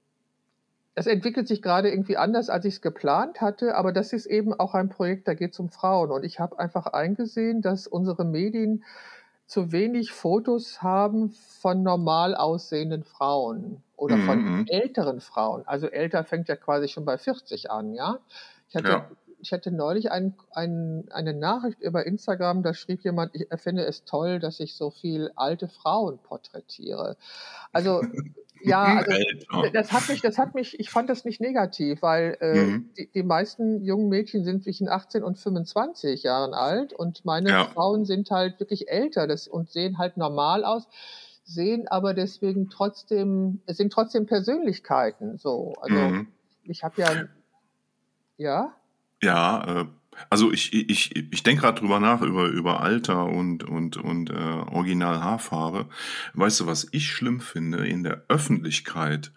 [0.96, 4.52] es entwickelt sich gerade irgendwie anders, als ich es geplant hatte, aber das ist eben
[4.52, 6.10] auch ein Projekt, da geht es um Frauen.
[6.10, 8.82] Und ich habe einfach eingesehen, dass unsere Medien
[9.48, 14.66] zu wenig Fotos haben von normal aussehenden Frauen oder Mhm, von mhm.
[14.66, 15.64] älteren Frauen.
[15.66, 18.20] Also älter fängt ja quasi schon bei 40 an, ja.
[18.68, 19.10] Ich hatte, Ja.
[19.40, 24.04] ich hatte neulich ein, ein, eine Nachricht über Instagram, da schrieb jemand, ich finde es
[24.04, 27.16] toll, dass ich so viel alte Frauen porträtiere.
[27.72, 28.02] Also
[28.60, 29.12] ja, also
[29.72, 32.90] das hat mich, das hat mich, ich fand das nicht negativ, weil äh, Mhm.
[32.96, 37.64] die, die meisten jungen Mädchen sind zwischen 18 und 25 Jahren alt und meine Ja.
[37.64, 40.88] Frauen sind halt wirklich älter das, und sehen halt normal aus,
[41.44, 45.38] sehen aber deswegen trotzdem, es sind trotzdem Persönlichkeiten.
[45.38, 46.28] So, also Mhm.
[46.64, 47.14] ich habe ja,
[48.36, 48.74] ja,
[49.22, 49.86] Ja, äh,
[50.30, 54.34] also ich, ich, ich denke gerade drüber nach, über, über Alter und, und, und äh,
[54.34, 55.88] Original Haarfarbe.
[56.34, 57.86] Weißt du, was ich schlimm finde?
[57.86, 59.32] In der Öffentlichkeit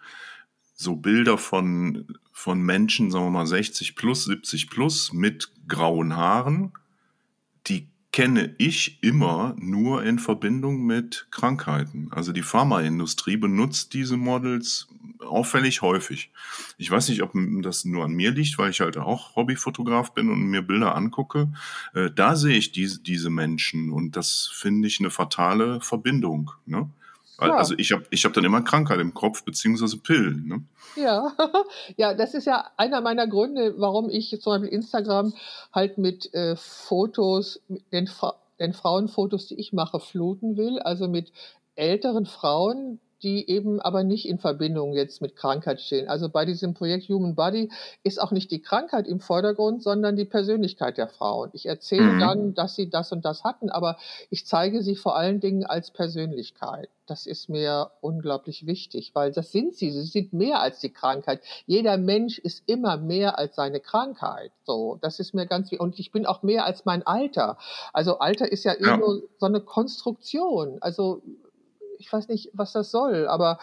[0.73, 6.73] so Bilder von, von Menschen, sagen wir mal 60 plus, 70 plus mit grauen Haaren,
[7.67, 12.09] die kenne ich immer nur in Verbindung mit Krankheiten.
[12.11, 16.31] Also die Pharmaindustrie benutzt diese Models auffällig häufig.
[16.77, 20.29] Ich weiß nicht, ob das nur an mir liegt, weil ich halt auch Hobbyfotograf bin
[20.29, 21.53] und mir Bilder angucke.
[21.93, 26.51] Äh, da sehe ich diese, diese Menschen und das finde ich eine fatale Verbindung.
[26.65, 26.89] Ne?
[27.49, 27.55] Ja.
[27.55, 30.47] Also ich habe ich hab dann immer Krankheit im Kopf, beziehungsweise Pillen.
[30.47, 30.63] Ne?
[30.95, 31.33] Ja,
[31.97, 35.33] ja, das ist ja einer meiner Gründe, warum ich zum Beispiel Instagram
[35.73, 40.79] halt mit äh, Fotos, mit den, Fra den Frauenfotos, die ich mache, fluten will.
[40.79, 41.31] Also mit
[41.75, 46.07] älteren Frauen, die eben aber nicht in Verbindung jetzt mit Krankheit stehen.
[46.07, 47.69] Also bei diesem Projekt Human Body
[48.03, 51.49] ist auch nicht die Krankheit im Vordergrund, sondern die Persönlichkeit der Frauen.
[51.53, 52.19] Ich erzähle mhm.
[52.19, 53.97] dann, dass sie das und das hatten, aber
[54.29, 56.89] ich zeige sie vor allen Dingen als Persönlichkeit.
[57.11, 59.91] Das ist mir unglaublich wichtig, weil das sind sie.
[59.91, 61.41] Sie sind mehr als die Krankheit.
[61.65, 64.53] Jeder Mensch ist immer mehr als seine Krankheit.
[64.63, 65.81] So, das ist mir ganz wichtig.
[65.81, 67.57] Und ich bin auch mehr als mein Alter.
[67.91, 68.79] Also Alter ist ja, ja.
[68.79, 70.77] irgendwo so eine Konstruktion.
[70.79, 71.21] Also
[72.01, 73.59] ich weiß nicht, was das soll, aber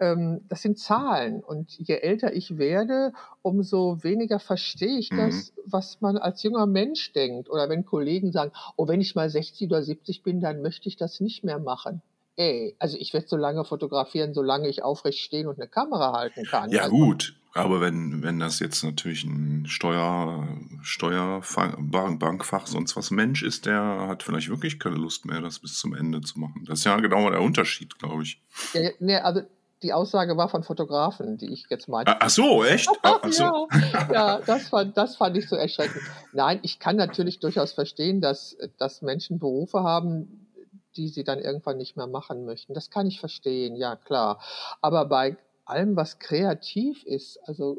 [0.00, 1.42] ähm, das sind Zahlen.
[1.42, 5.18] Und je älter ich werde, umso weniger verstehe ich mhm.
[5.18, 7.50] das, was man als junger Mensch denkt.
[7.50, 10.96] Oder wenn Kollegen sagen, oh, wenn ich mal 60 oder 70 bin, dann möchte ich
[10.96, 12.02] das nicht mehr machen.
[12.36, 16.44] Ey, also ich werde so lange fotografieren, solange ich aufrecht stehen und eine Kamera halten
[16.44, 16.70] kann.
[16.70, 17.34] Ja, also, gut.
[17.54, 20.46] Aber wenn, wenn das jetzt natürlich ein Steuer,
[20.82, 25.94] Steuerbankfach sonst was Mensch ist, der hat vielleicht wirklich keine Lust mehr, das bis zum
[25.94, 26.64] Ende zu machen.
[26.66, 28.40] Das ist ja genau der Unterschied, glaube ich.
[28.72, 29.42] Ja, nee, also
[29.82, 32.16] die Aussage war von Fotografen, die ich jetzt meinte.
[32.18, 32.88] Ach so, echt?
[33.02, 33.68] Ach so.
[33.92, 36.02] ja, ja das, fand, das fand ich so erschreckend.
[36.32, 40.48] Nein, ich kann natürlich durchaus verstehen, dass, dass Menschen Berufe haben,
[40.96, 42.74] die sie dann irgendwann nicht mehr machen möchten.
[42.74, 44.40] Das kann ich verstehen, ja klar.
[44.80, 45.36] Aber bei
[45.72, 47.78] allem, was kreativ ist, also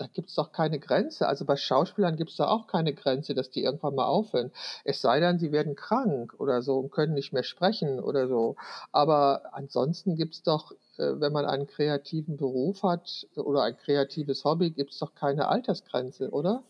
[0.00, 1.28] da gibt es doch keine Grenze.
[1.28, 4.50] Also bei Schauspielern gibt es da auch keine Grenze, dass die irgendwann mal aufhören.
[4.84, 8.56] Es sei denn, sie werden krank oder so und können nicht mehr sprechen oder so.
[8.92, 14.44] Aber ansonsten gibt es doch, äh, wenn man einen kreativen Beruf hat oder ein kreatives
[14.44, 16.62] Hobby, gibt es doch keine Altersgrenze, oder?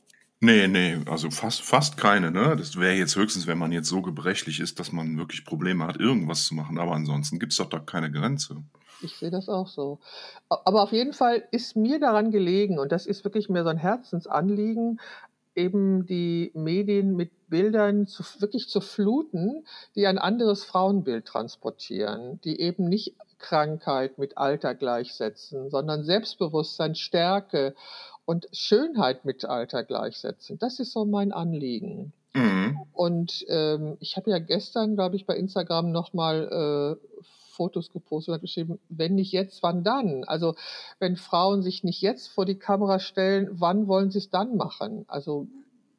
[0.43, 2.57] Nee, nee, also fast, fast keine, ne?
[2.57, 5.99] Das wäre jetzt höchstens, wenn man jetzt so gebrechlich ist, dass man wirklich Probleme hat,
[5.99, 6.79] irgendwas zu machen.
[6.79, 8.57] Aber ansonsten gibt es doch da keine Grenze.
[9.03, 9.99] Ich sehe das auch so.
[10.49, 13.79] Aber auf jeden Fall ist mir daran gelegen, und das ist wirklich mir so ein
[13.79, 15.01] Herzensanliegen,
[15.55, 22.61] eben die Medien mit Bildern zu, wirklich zu fluten, die ein anderes Frauenbild transportieren, die
[22.61, 27.75] eben nicht Krankheit mit Alter gleichsetzen, sondern Selbstbewusstsein, Stärke
[28.25, 30.59] und Schönheit mit Alter gleichsetzen.
[30.59, 32.13] Das ist so mein Anliegen.
[32.33, 32.79] Mhm.
[32.93, 37.25] Und ähm, ich habe ja gestern, glaube ich, bei Instagram nochmal äh,
[37.61, 40.25] Fotos gepostet und hat geschrieben, wenn nicht jetzt, wann dann?
[40.25, 40.55] Also
[40.99, 45.05] wenn Frauen sich nicht jetzt vor die Kamera stellen, wann wollen sie es dann machen?
[45.09, 45.47] Also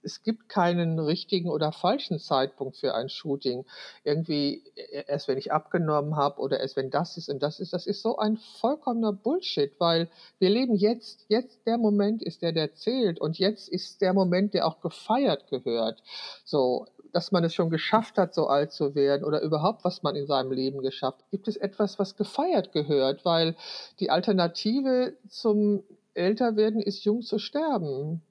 [0.02, 3.64] es gibt keinen richtigen oder falschen Zeitpunkt für ein Shooting.
[4.04, 7.74] Irgendwie e, erst wenn ich abgenommen habe oder erst wenn das ist und das ist,
[7.74, 12.54] das ist so ein vollkommener Bullshit, weil wir leben jetzt, jetzt der Moment ist der,
[12.54, 16.02] der zählt und jetzt ist der Moment, der auch gefeiert gehört.
[16.44, 20.16] So, dass man es schon geschafft hat, so alt zu werden oder überhaupt, was man
[20.16, 21.24] in seinem Leben geschafft.
[21.32, 23.26] Gibt es etwas, was gefeiert gehört?
[23.26, 23.56] Weil
[24.00, 28.22] die Alternative zum Älterwerden ist, jung zu sterben.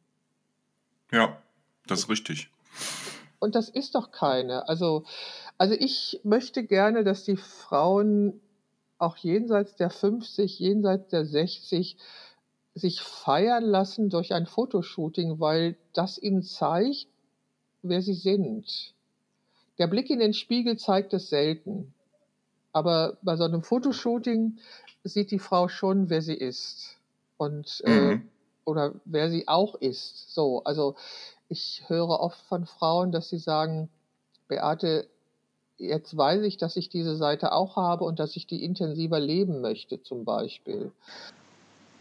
[1.13, 1.39] Ja,
[1.87, 2.51] das ist richtig.
[3.39, 4.69] Und das ist doch keine.
[4.69, 5.05] Also,
[5.59, 8.41] also ich möchte gerne, dass die Frauen
[8.99, 11.97] auch jenseits der 50, jenseits der 60
[12.75, 17.09] sich feiern lassen durch ein Fotoshooting, weil das ihnen zeigt,
[17.83, 18.95] wer sie sind.
[19.79, 21.95] Der Blick in den Spiegel zeigt es selten.
[22.73, 24.59] Aber bei so einem Fotoshooting
[25.05, 26.99] sieht die Frau schon, wer sie ist.
[27.37, 28.29] Und, äh, mhm.
[28.65, 30.33] oder wer sie auch ist.
[30.35, 30.95] So, also
[31.49, 33.89] ich höre oft von Frauen, dass sie sagen,
[34.47, 35.09] Beate,
[35.79, 39.61] jetzt weiß ich, dass ich diese Seite auch habe und dass ich die intensiver leben
[39.61, 40.93] möchte, zum Beispiel.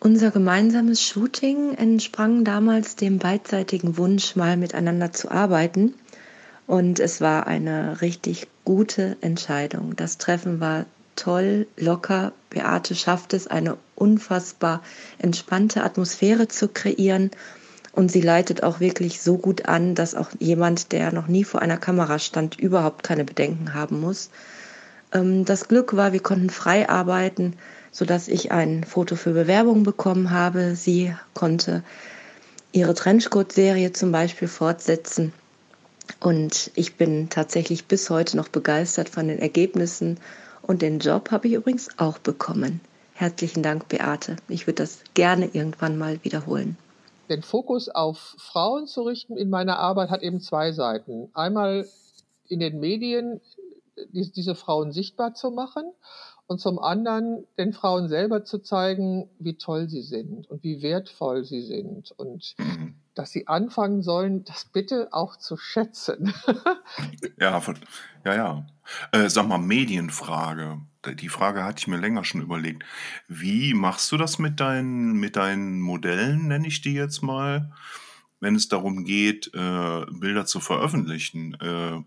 [0.02, 5.94] Unser gemeinsames Shooting entsprang damals dem beidseitigen Wunsch, mal miteinander zu arbeiten.
[6.68, 9.98] Und es war eine richtig gute Entscheidung.
[9.98, 10.86] Das Treffen war
[11.18, 12.32] toll, locker.
[12.50, 14.82] Beate schafft es, eine unfassbar
[15.18, 17.32] entspannte Atmosphäre zu kreieren.
[17.92, 21.62] Und sie leitet auch wirklich so gut an, dass auch jemand, der noch nie vor
[21.62, 24.30] einer Kamera stand, überhaupt keine Bedenken haben muss.
[25.12, 27.56] Ähm, das Glück war, wir konnten frei arbeiten
[27.91, 30.75] sodass ich ein Foto für Bewerbung bekommen habe.
[30.75, 31.84] Sie konnte
[32.71, 35.34] ihre Trenchcoat-Serie zum Beispiel fortsetzen.
[36.19, 40.19] Und ich bin tatsächlich bis heute noch begeistert von den Ergebnissen.
[40.62, 42.82] Und den Job habe ich übrigens auch bekommen.
[43.13, 44.38] Herzlichen Dank, Beate.
[44.47, 46.78] Ich würde das gerne irgendwann mal wiederholen.
[47.30, 51.30] Den Fokus auf Frauen zu richten in meiner Arbeit hat eben zwei Seiten.
[51.34, 51.88] Einmal
[52.47, 53.39] in den Medien
[54.12, 55.91] diese Frauen sichtbar zu machen
[56.50, 61.46] und zum anderen den Frauen selber zu zeigen, wie toll sie sind und wie wertvoll
[61.46, 62.96] sie sind und mhm.
[63.14, 66.34] dass sie anfangen sollen, das bitte auch zu schätzen.
[67.40, 67.62] ja,
[68.26, 68.68] ja, ja.
[69.12, 70.82] Äh, sag mal, Medienfrage.
[71.20, 72.84] Die Frage hatte ich mir länger schon überlegt.
[73.28, 77.72] Wie machst du das mit deinen, mit deinen Modellen, nenne ich die jetzt mal,
[78.40, 81.54] wenn es darum geht, äh, Bilder zu veröffentlichen?
[81.62, 82.02] Äh,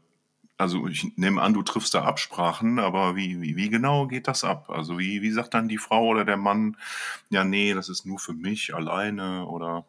[0.62, 4.44] also ich nehme an, du triffst da Absprachen, aber wie, wie, wie genau geht das
[4.44, 4.70] ab?
[4.70, 6.76] Also wie, wie sagt dann die Frau oder der Mann,
[7.30, 9.84] ja, nee, das ist nur für mich alleine oder?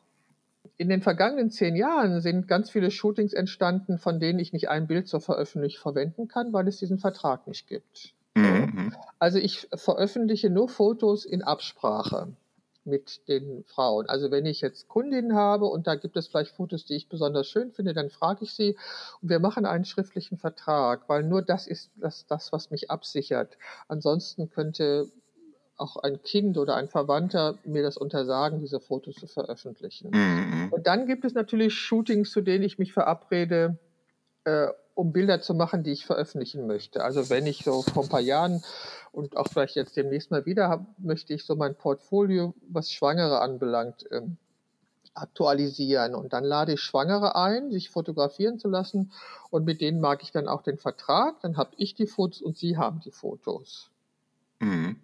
[0.78, 4.88] In den vergangenen zehn Jahren sind ganz viele Shootings entstanden, von denen ich nicht ein
[4.88, 8.16] Bild zur Veröffentlichung verwenden kann, weil es diesen Vertrag nicht gibt.
[8.34, 8.96] Mhm.
[9.20, 12.34] Also ich veröffentliche nur Fotos in Absprache
[12.86, 14.08] mit den Frauen.
[14.08, 17.48] Also wenn ich jetzt Kundinnen habe und da gibt es vielleicht Fotos, die ich besonders
[17.48, 18.78] schön finde, dann frage ich sie
[19.22, 23.58] und wir machen einen schriftlichen Vertrag, weil nur das ist das, das was mich absichert.
[23.88, 25.12] Ansonsten könnte
[25.78, 30.12] auch ein Kind oder ein Verwandter mir das untersagen, diese Fotos zu veröffentlichen.
[30.12, 30.68] Mhm.
[30.72, 33.80] Und dann gibt es natürlich Shootings, zu denen ich mich verabrede,
[34.46, 37.04] äh, um Bilder zu machen, die ich veröffentlichen möchte.
[37.04, 38.64] Also wenn ich so vor ein paar Jahren
[39.12, 43.42] und auch vielleicht jetzt demnächst mal wieder habe, möchte ich so mein Portfolio, was Schwangere
[43.42, 44.38] anbelangt, ähm,
[45.16, 46.16] aktualisieren.
[46.16, 49.12] Und dann lade ich Schwangere ein, sich fotografieren zu lassen.
[49.50, 51.40] Und mit denen mag ich dann auch den Vertrag.
[51.42, 53.90] Dann habe ich die Fotos und sie haben die Fotos.
[54.60, 54.98] Mhm.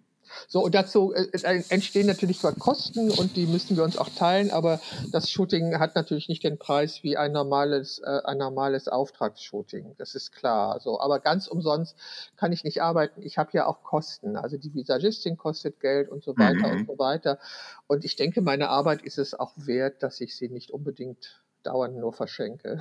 [0.48, 4.50] So, und dazu äh, entstehen natürlich zwar Kosten und die müssen wir uns auch teilen,
[4.50, 4.80] aber
[5.12, 9.94] das Shooting hat natürlich nicht den Preis wie ein normales, äh, ein normales Auftragsshooting.
[9.98, 10.80] Das ist klar.
[10.80, 11.96] So, aber ganz umsonst
[12.36, 13.22] kann ich nicht arbeiten.
[13.22, 14.36] Ich habe ja auch Kosten.
[14.36, 16.80] Also die Visagistin kostet Geld und so weiter mhm.
[16.80, 17.38] und so weiter.
[17.86, 21.96] Und ich denke, meine Arbeit ist es auch wert, dass ich sie nicht unbedingt dauernd
[21.96, 22.80] nur verschenke.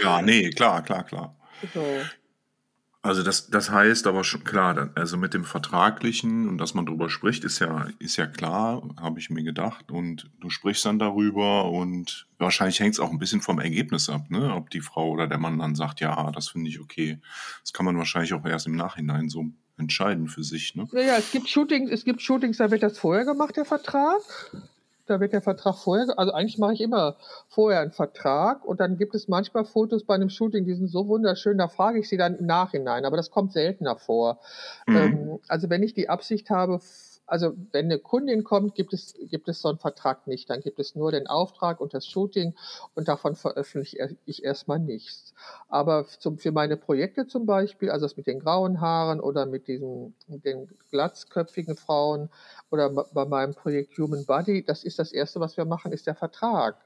[0.00, 1.36] ja, nee, klar, klar, klar.
[1.74, 1.82] So.
[3.04, 7.10] Also das, das heißt aber schon klar, also mit dem Vertraglichen und dass man darüber
[7.10, 9.90] spricht, ist ja, ist ja klar, habe ich mir gedacht.
[9.90, 14.30] Und du sprichst dann darüber und wahrscheinlich hängt es auch ein bisschen vom Ergebnis ab,
[14.30, 14.54] ne?
[14.54, 17.18] Ob die Frau oder der Mann dann sagt, ja, das finde ich okay.
[17.62, 20.86] Das kann man wahrscheinlich auch erst im Nachhinein so entscheiden für sich, ne?
[20.92, 24.20] Ja, ja, es gibt Shootings, es gibt Shootings, da wird das vorher gemacht, der Vertrag
[25.06, 27.16] da wird der Vertrag vorher, also eigentlich mache ich immer
[27.48, 31.08] vorher einen Vertrag und dann gibt es manchmal Fotos bei einem Shooting, die sind so
[31.08, 34.40] wunderschön, da frage ich sie dann im Nachhinein, aber das kommt seltener vor.
[34.86, 34.96] Mhm.
[34.96, 36.80] Ähm, also wenn ich die Absicht habe,
[37.32, 40.50] also wenn eine Kundin kommt, gibt es, gibt es so einen Vertrag nicht.
[40.50, 42.54] Dann gibt es nur den Auftrag und das Shooting
[42.94, 45.32] und davon veröffentliche ich erstmal nichts.
[45.70, 49.66] Aber zum, für meine Projekte zum Beispiel, also das mit den grauen Haaren oder mit
[49.66, 52.28] diesen den glatzköpfigen Frauen
[52.70, 56.14] oder bei meinem Projekt Human Body, das ist das Erste, was wir machen, ist der
[56.14, 56.76] Vertrag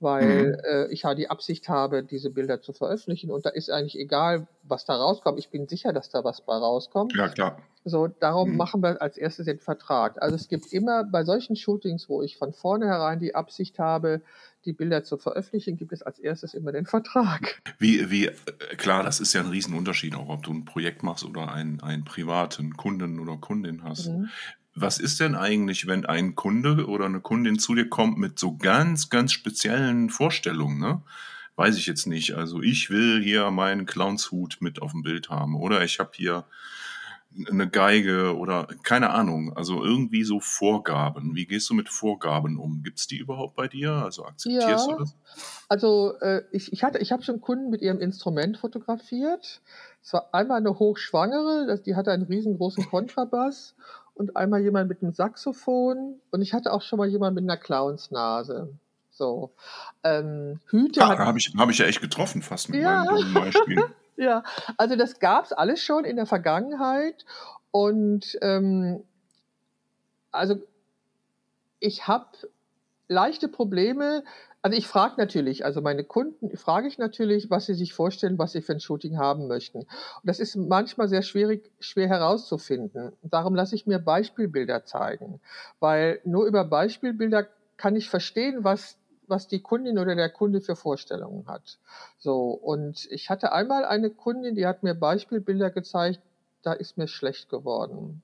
[0.00, 0.58] weil mhm.
[0.64, 3.30] äh, ich ja die Absicht habe, diese Bilder zu veröffentlichen.
[3.30, 5.38] Und da ist eigentlich egal, was da rauskommt.
[5.38, 7.14] Ich bin sicher, dass da was bei rauskommt.
[7.14, 7.58] Ja, klar.
[7.84, 8.56] So, darum mhm.
[8.56, 10.20] machen wir als erstes den Vertrag.
[10.22, 14.22] Also es gibt immer bei solchen Shootings, wo ich von vornherein die Absicht habe,
[14.64, 17.60] die Bilder zu veröffentlichen, gibt es als erstes immer den Vertrag.
[17.78, 18.32] Wie, wie, äh,
[18.76, 22.04] klar, das ist ja ein Riesenunterschied, auch ob du ein Projekt machst oder einen, einen
[22.04, 24.08] privaten Kunden oder Kundin hast.
[24.08, 24.28] Mhm
[24.74, 28.56] was ist denn eigentlich, wenn ein Kunde oder eine Kundin zu dir kommt mit so
[28.56, 31.02] ganz, ganz speziellen Vorstellungen, ne?
[31.56, 32.32] Weiß ich jetzt nicht.
[32.34, 36.46] Also ich will hier meinen Clownshut mit auf dem Bild haben oder ich habe hier
[37.50, 41.34] eine Geige oder keine Ahnung, also irgendwie so Vorgaben.
[41.34, 42.82] Wie gehst du mit Vorgaben um?
[42.82, 43.92] Gibt es die überhaupt bei dir?
[43.92, 45.16] Also akzeptierst ja, du das?
[45.68, 49.62] Also äh, ich, ich, ich habe schon Kunden mit ihrem Instrument fotografiert.
[50.02, 53.74] Es war einmal eine Hochschwangere, die hatte einen riesengroßen Kontrabass
[54.14, 57.56] und einmal jemand mit einem Saxophon und ich hatte auch schon mal jemand mit einer
[57.56, 58.72] Clownsnase.
[59.10, 59.52] So.
[60.04, 61.00] Ähm, Hüte.
[61.00, 63.04] Ja, habe ich, hab ich ja echt getroffen, fast mit ja.
[63.04, 63.84] meinem Beispiel.
[64.16, 64.42] ja,
[64.76, 67.24] also das gab es alles schon in der Vergangenheit.
[67.70, 69.02] Und ähm,
[70.30, 70.56] also
[71.78, 72.26] ich habe
[73.08, 74.24] leichte Probleme,
[74.62, 78.52] also ich frage natürlich, also meine Kunden frage ich natürlich, was sie sich vorstellen, was
[78.52, 79.78] sie für ein Shooting haben möchten.
[79.78, 79.88] Und
[80.22, 83.12] das ist manchmal sehr schwierig, schwer herauszufinden.
[83.22, 85.40] Darum lasse ich mir Beispielbilder zeigen,
[85.80, 88.96] weil nur über Beispielbilder kann ich verstehen, was
[89.28, 91.78] was die Kundin oder der Kunde für Vorstellungen hat.
[92.18, 96.20] So und ich hatte einmal eine Kundin, die hat mir Beispielbilder gezeigt,
[96.62, 98.22] da ist mir schlecht geworden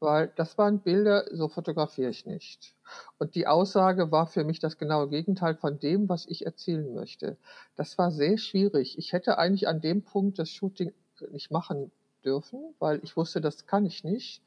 [0.00, 2.74] weil das waren Bilder, so fotografiere ich nicht.
[3.18, 7.36] Und die Aussage war für mich das genaue Gegenteil von dem, was ich erzählen möchte.
[7.76, 8.98] Das war sehr schwierig.
[8.98, 10.92] Ich hätte eigentlich an dem Punkt das Shooting
[11.32, 11.90] nicht machen
[12.24, 14.42] dürfen, weil ich wusste, das kann ich nicht.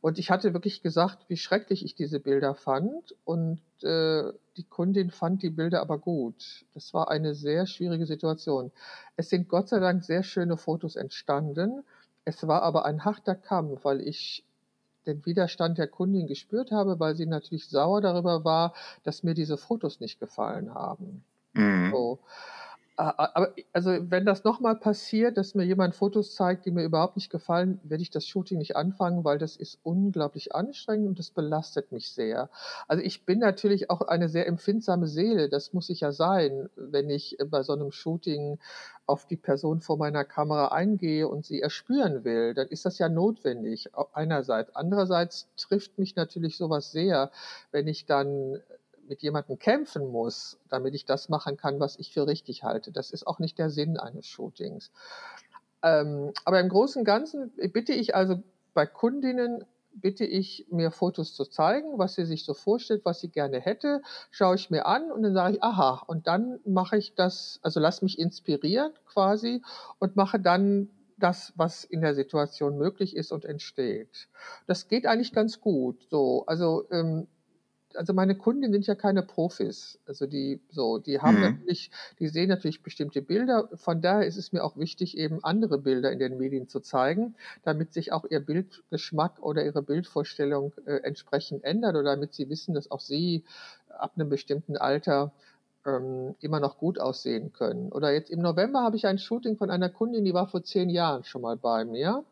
[0.00, 3.14] Und ich hatte wirklich gesagt, wie schrecklich ich diese Bilder fand.
[3.24, 6.64] Und äh, die Kundin fand die Bilder aber gut.
[6.74, 8.72] Das war eine sehr schwierige Situation.
[9.16, 11.84] Es sind Gott sei Dank sehr schöne Fotos entstanden.
[12.24, 14.44] Es war aber ein harter Kampf, weil ich
[15.08, 19.56] den Widerstand der Kundin gespürt habe, weil sie natürlich sauer darüber war, dass mir diese
[19.56, 21.24] Fotos nicht gefallen haben.
[21.54, 21.90] Mhm.
[21.90, 22.18] So.
[23.00, 26.82] Ah, ah, aber also wenn das nochmal passiert, dass mir jemand Fotos zeigt, die mir
[26.82, 31.18] überhaupt nicht gefallen, werde ich das Shooting nicht anfangen, weil das ist unglaublich anstrengend und
[31.20, 32.50] das belastet mich sehr.
[32.88, 37.08] Also ich bin natürlich auch eine sehr empfindsame Seele, das muss ich ja sein, wenn
[37.08, 38.58] ich bei so einem Shooting
[39.06, 43.08] auf die Person vor meiner Kamera eingehe und sie erspüren will, dann ist das ja
[43.08, 44.74] notwendig, einerseits.
[44.74, 47.30] Andererseits trifft mich natürlich sowas sehr,
[47.70, 48.60] wenn ich dann
[49.08, 52.92] mit jemandem kämpfen muss, damit ich das machen kann, was ich für richtig halte.
[52.92, 54.90] Das ist auch nicht der Sinn eines Shootings.
[55.82, 58.42] Ähm, aber im Großen und Ganzen bitte ich also
[58.74, 63.28] bei Kundinnen, bitte ich mir Fotos zu zeigen, was sie sich so vorstellt, was sie
[63.28, 67.14] gerne hätte, schaue ich mir an und dann sage ich, aha, und dann mache ich
[67.14, 69.62] das, also lass mich inspirieren quasi
[69.98, 74.28] und mache dann das, was in der Situation möglich ist und entsteht.
[74.66, 76.06] Das geht eigentlich ganz gut.
[76.10, 77.26] So, also ähm,
[77.94, 79.98] also meine Kunden sind ja keine Profis.
[80.06, 81.42] Also die so, die haben mhm.
[81.42, 83.68] natürlich, die sehen natürlich bestimmte Bilder.
[83.74, 87.34] Von daher ist es mir auch wichtig, eben andere Bilder in den Medien zu zeigen,
[87.62, 92.74] damit sich auch ihr Bildgeschmack oder ihre Bildvorstellung äh, entsprechend ändert oder damit sie wissen,
[92.74, 93.44] dass auch sie
[93.88, 95.32] ab einem bestimmten Alter
[95.86, 97.90] ähm, immer noch gut aussehen können.
[97.92, 100.90] Oder jetzt im November habe ich ein Shooting von einer Kundin, die war vor zehn
[100.90, 102.24] Jahren schon mal bei mir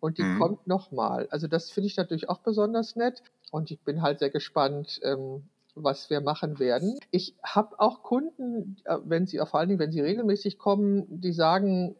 [0.00, 0.38] und die mhm.
[0.38, 1.28] kommt nochmal.
[1.30, 5.44] Also das finde ich natürlich auch besonders nett und ich bin halt sehr gespannt, ähm,
[5.74, 6.98] was wir machen werden.
[7.10, 11.32] Ich habe auch Kunden, äh, wenn sie, vor allen Dingen, wenn sie regelmäßig kommen, die
[11.32, 11.94] sagen,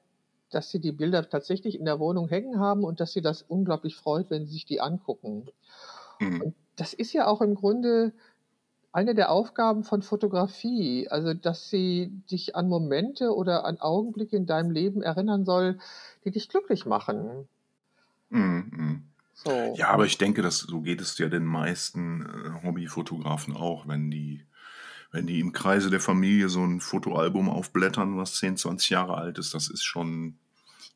[0.51, 3.97] dass sie die Bilder tatsächlich in der Wohnung hängen haben und dass sie das unglaublich
[3.97, 5.47] freut, wenn sie sich die angucken.
[6.19, 6.43] Mhm.
[6.43, 8.13] Und das ist ja auch im Grunde
[8.93, 14.47] eine der Aufgaben von Fotografie, also dass sie dich an Momente oder an Augenblicke in
[14.47, 15.79] deinem Leben erinnern soll,
[16.25, 17.49] die dich glücklich machen.
[18.31, 18.71] Mhm.
[18.71, 19.03] mhm.
[19.43, 19.75] So.
[19.75, 24.11] Ja, aber ich denke, dass so geht es ja den meisten äh, Hobbyfotografen auch, wenn
[24.11, 24.45] die,
[25.13, 29.39] wenn die im Kreise der Familie so ein Fotoalbum aufblättern, was 10, 20 Jahre alt
[29.39, 30.37] ist, das ist schon,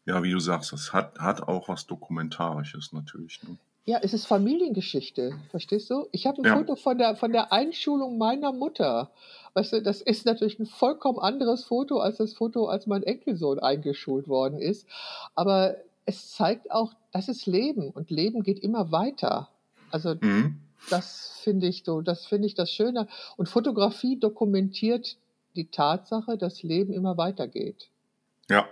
[0.04, 3.42] ja, wie du sagst, das hat, hat auch was Dokumentarisches natürlich.
[3.44, 3.56] Ne?
[3.86, 6.08] Ja, es ist Familiengeschichte, verstehst du?
[6.12, 6.56] Ich habe ein ja.
[6.56, 9.10] Foto von der, von der Einschulung meiner Mutter.
[9.54, 13.58] Weißt du, das ist natürlich ein vollkommen anderes Foto als das Foto, als mein Enkelsohn
[13.58, 14.86] eingeschult worden ist.
[15.34, 15.76] Aber
[16.06, 19.48] es zeigt auch, das ist Leben und Leben geht immer weiter.
[19.90, 20.60] Also mhm.
[20.90, 23.08] das finde ich so, das finde ich das Schöne.
[23.36, 25.16] Und Fotografie dokumentiert
[25.56, 27.88] die Tatsache, dass Leben immer weitergeht.
[28.50, 28.68] Ja.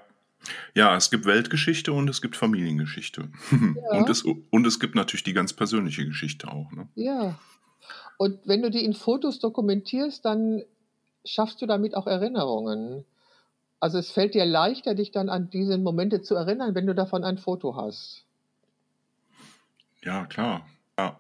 [0.75, 3.29] Ja, es gibt Weltgeschichte und es gibt Familiengeschichte.
[3.53, 3.99] Ja.
[3.99, 6.73] Und, es, und es gibt natürlich die ganz persönliche Geschichte auch.
[6.73, 6.89] Ne?
[6.97, 7.39] Ja.
[8.17, 10.63] Und wenn du die in Fotos dokumentierst, dann
[11.25, 13.05] schaffst du damit auch Erinnerungen.
[13.83, 17.25] Also es fällt dir leichter, dich dann an diese Momente zu erinnern, wenn du davon
[17.25, 18.25] ein Foto hast.
[20.05, 20.69] Ja, klar.
[20.97, 21.19] Ja.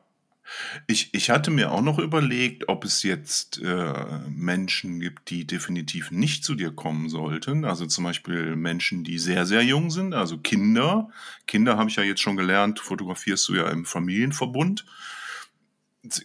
[0.86, 6.12] Ich, ich hatte mir auch noch überlegt, ob es jetzt äh, Menschen gibt, die definitiv
[6.12, 7.64] nicht zu dir kommen sollten.
[7.64, 11.08] Also zum Beispiel Menschen, die sehr, sehr jung sind, also Kinder.
[11.48, 14.84] Kinder habe ich ja jetzt schon gelernt, fotografierst du ja im Familienverbund.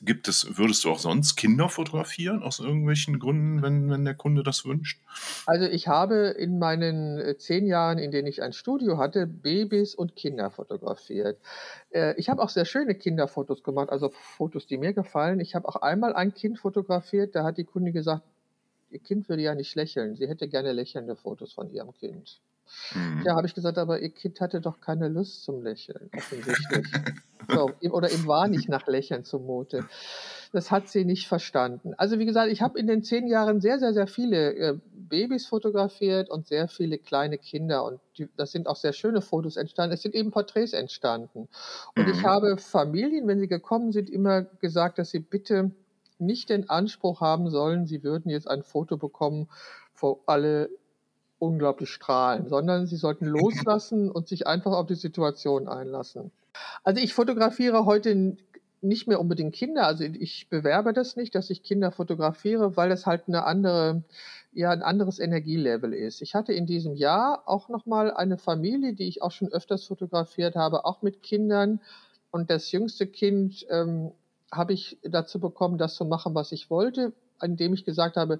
[0.01, 4.41] Gibt es, würdest du auch sonst Kinder fotografieren aus irgendwelchen Gründen, wenn, wenn der Kunde
[4.41, 4.99] das wünscht?
[5.45, 9.93] Also ich habe in meinen äh, zehn Jahren, in denen ich ein Studio hatte, Babys
[9.93, 11.39] und Kinder fotografiert.
[11.91, 15.39] Äh, ich habe auch sehr schöne Kinderfotos gemacht, also Fotos, die mir gefallen.
[15.39, 18.23] Ich habe auch einmal ein Kind fotografiert, da hat die Kunde gesagt,
[18.89, 20.15] ihr Kind würde ja nicht lächeln.
[20.15, 22.41] Sie hätte gerne lächelnde Fotos von ihrem Kind.
[22.93, 23.23] Mhm.
[23.25, 26.87] Ja, habe ich gesagt, aber ihr Kind hatte doch keine Lust zum Lächeln, offensichtlich.
[27.49, 29.85] so, oder ihm war nicht nach Lächeln zumute.
[30.53, 31.93] Das hat sie nicht verstanden.
[31.97, 35.45] Also wie gesagt, ich habe in den zehn Jahren sehr, sehr, sehr viele äh, Babys
[35.45, 37.83] fotografiert und sehr viele kleine Kinder.
[37.83, 39.93] Und die, das sind auch sehr schöne Fotos entstanden.
[39.93, 41.47] Es sind eben Porträts entstanden.
[41.95, 42.13] Und mhm.
[42.13, 45.71] ich habe Familien, wenn sie gekommen sind, immer gesagt, dass sie bitte
[46.19, 49.49] nicht den Anspruch haben sollen, sie würden jetzt ein Foto bekommen,
[49.95, 50.69] wo alle
[51.39, 56.31] unglaublich strahlen, sondern sie sollten loslassen und sich einfach auf die Situation einlassen.
[56.83, 58.37] Also ich fotografiere heute
[58.81, 63.05] nicht mehr unbedingt Kinder, also ich bewerbe das nicht, dass ich Kinder fotografiere, weil es
[63.05, 64.03] halt eine andere,
[64.53, 66.21] ja, ein anderes Energielevel ist.
[66.21, 70.55] Ich hatte in diesem Jahr auch nochmal eine Familie, die ich auch schon öfters fotografiert
[70.55, 71.79] habe, auch mit Kindern.
[72.29, 74.11] Und das jüngste Kind ähm,
[74.51, 78.39] habe ich dazu bekommen, das zu machen, was ich wollte, indem ich gesagt habe,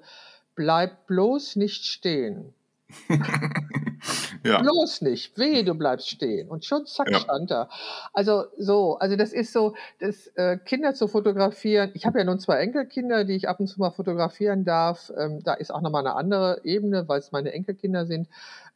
[0.56, 2.54] bleib bloß nicht stehen.
[4.44, 4.62] ja.
[4.62, 5.38] Bloß nicht.
[5.38, 6.48] Wehe, du bleibst stehen.
[6.48, 7.20] Und schon zack, ja.
[7.20, 7.70] stand er.
[8.14, 11.92] Also so, also das ist so, das äh, Kinder zu fotografieren.
[11.94, 15.12] Ich habe ja nun zwei Enkelkinder, die ich ab und zu mal fotografieren darf.
[15.18, 18.30] Ähm, da ist auch nochmal eine andere Ebene, weil es meine Enkelkinder sind.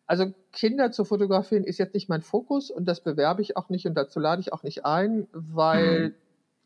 [0.07, 3.85] Also Kinder zu fotografieren ist jetzt nicht mein Fokus und das bewerbe ich auch nicht
[3.85, 6.15] und dazu lade ich auch nicht ein, weil mhm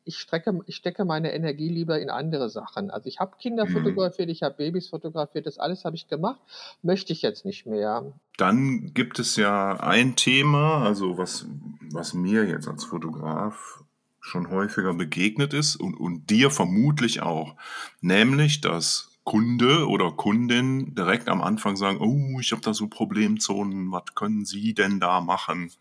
[0.05, 2.91] ich, strecke, ich stecke meine Energie lieber in andere Sachen.
[2.91, 3.73] Also ich habe Kinder Mhm.
[3.73, 6.39] fotografiert, ich habe Babys fotografiert, das alles habe ich gemacht,
[6.83, 8.13] möchte ich jetzt nicht mehr.
[8.37, 11.47] Dann gibt es ja ein Thema, also was,
[11.91, 13.83] was mir jetzt als Fotograf
[14.19, 17.55] schon häufiger begegnet ist und, und dir vermutlich auch,
[18.01, 23.91] nämlich dass Kunde oder Kundin direkt am Anfang sagen, oh, ich habe da so Problemzonen,
[23.91, 25.71] was können Sie denn da machen,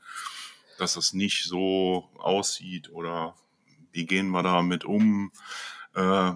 [0.79, 3.35] dass es nicht so aussieht oder
[3.95, 5.30] wie gehen wir damit um?
[5.95, 6.32] Äh,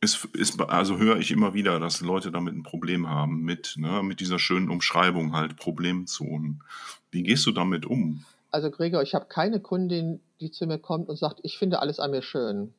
[0.00, 4.02] ist, ist, also höre ich immer wieder, dass Leute damit ein Problem haben mit, ne,
[4.02, 6.62] mit dieser schönen Umschreibung halt Problemzonen.
[7.10, 8.24] Wie gehst du damit um?
[8.50, 11.98] Also Gregor, ich habe keine Kundin, die zu mir kommt und sagt, ich finde alles
[11.98, 12.72] an mir schön.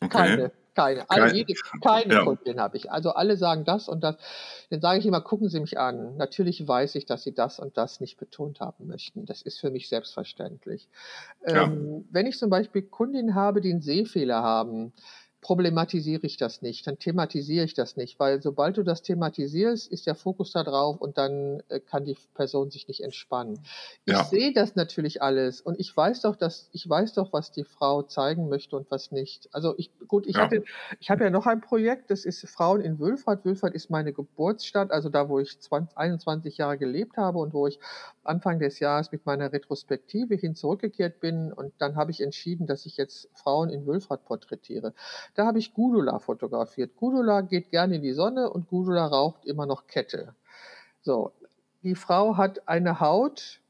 [0.00, 0.08] Okay.
[0.08, 1.08] Keine, keine.
[1.10, 2.24] Alle, Kein- jede, keine Ja.
[2.24, 2.90] Kundin habe ich.
[2.90, 4.16] Also alle sagen das und das.
[4.70, 6.16] Dann sage ich immer, gucken Sie mich an.
[6.16, 9.26] Natürlich weiß ich, dass Sie das und das nicht betont haben möchten.
[9.26, 10.88] Das ist für mich selbstverständlich.
[11.46, 11.64] Ja.
[11.64, 14.92] Ähm, wenn ich zum Beispiel Kundinnen habe, die einen Sehfehler haben,
[15.42, 20.06] problematisiere ich das nicht, dann thematisiere ich das nicht, weil sobald du das thematisierst, ist
[20.06, 23.60] der Fokus da drauf und dann äh, kann die Person sich nicht entspannen.
[24.04, 24.28] Ich Ja.
[24.28, 28.02] sehe das natürlich alles und ich weiß doch, dass ich weiß doch, was die Frau
[28.02, 29.48] zeigen möchte und was nicht.
[29.52, 30.40] Also ich gut, ich Ja.
[30.40, 30.62] hatte
[31.00, 33.44] ich habe ja noch ein Projekt, das ist Frauen in Wülfrath.
[33.44, 37.66] Wülfrath ist meine Geburtsstadt, also da, wo ich 20, 21 Jahre gelebt habe und wo
[37.66, 37.80] ich
[38.24, 41.52] Anfang des Jahres mit meiner Retrospektive hin zurückgekehrt bin.
[41.52, 44.94] Und dann habe ich entschieden, dass ich jetzt Frauen in Wülfrath porträtiere.
[45.34, 46.96] Da habe ich Gudula fotografiert.
[46.96, 50.34] Gudula geht gerne in die Sonne und Gudula raucht immer noch Kette.
[51.02, 51.32] So,
[51.82, 53.60] die Frau hat eine Haut,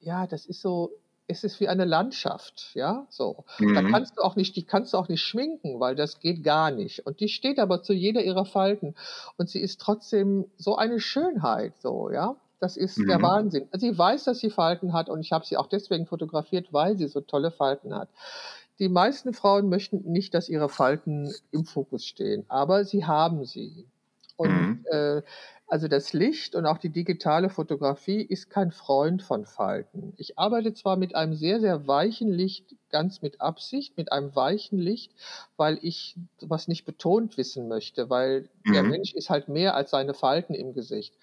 [0.00, 0.92] ja, das ist so,
[1.28, 3.44] es ist wie eine Landschaft, ja, so.
[3.58, 3.90] Da Mhm.
[3.90, 7.04] kannst du auch nicht, die kannst du auch nicht schminken, weil das geht gar nicht.
[7.06, 8.94] Und die steht aber zu jeder ihrer Falten.
[9.36, 12.36] Und sie ist trotzdem so eine Schönheit, so, ja.
[12.60, 13.22] Das ist der Mhm.
[13.22, 13.68] Wahnsinn.
[13.72, 17.08] Sie weiß, dass sie Falten hat und ich habe sie auch deswegen fotografiert, weil sie
[17.08, 18.08] so tolle Falten hat.
[18.78, 23.86] Die meisten Frauen möchten nicht, dass ihre Falten im Fokus stehen, aber sie haben sie.
[24.36, 24.86] Und Mhm.
[24.92, 25.22] äh,
[25.68, 30.12] also das Licht und auch die digitale Fotografie ist kein Freund von Falten.
[30.16, 34.78] Ich arbeite zwar mit einem sehr, sehr weichen Licht, ganz mit Absicht, mit einem weichen
[34.78, 35.14] Licht,
[35.56, 38.90] weil ich was nicht betont wissen möchte, weil der Mhm.
[38.90, 41.14] Mensch ist halt mehr als seine Falten im Gesicht.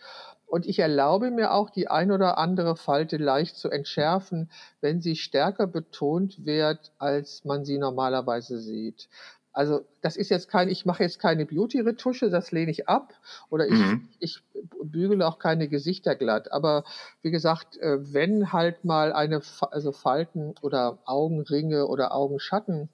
[0.45, 4.51] Und ich erlaube mir auch, die ein oder andere Falte leicht zu entschärfen,
[4.82, 9.09] wenn sie stärker betont wird, als man sie normalerweise sieht.
[9.54, 13.14] Also das ist jetzt kein, ich mache jetzt keine Beauty-Retusche, das lehne ich ab.
[13.49, 14.10] Oder ich, Mhm.
[14.20, 14.41] ich
[14.84, 16.51] bügele auch keine Gesichter glatt.
[16.51, 16.84] Aber
[17.22, 19.41] wie gesagt, äh, wenn halt mal eine,
[19.72, 22.89] also Falten oder Augenringe oder Augenschatten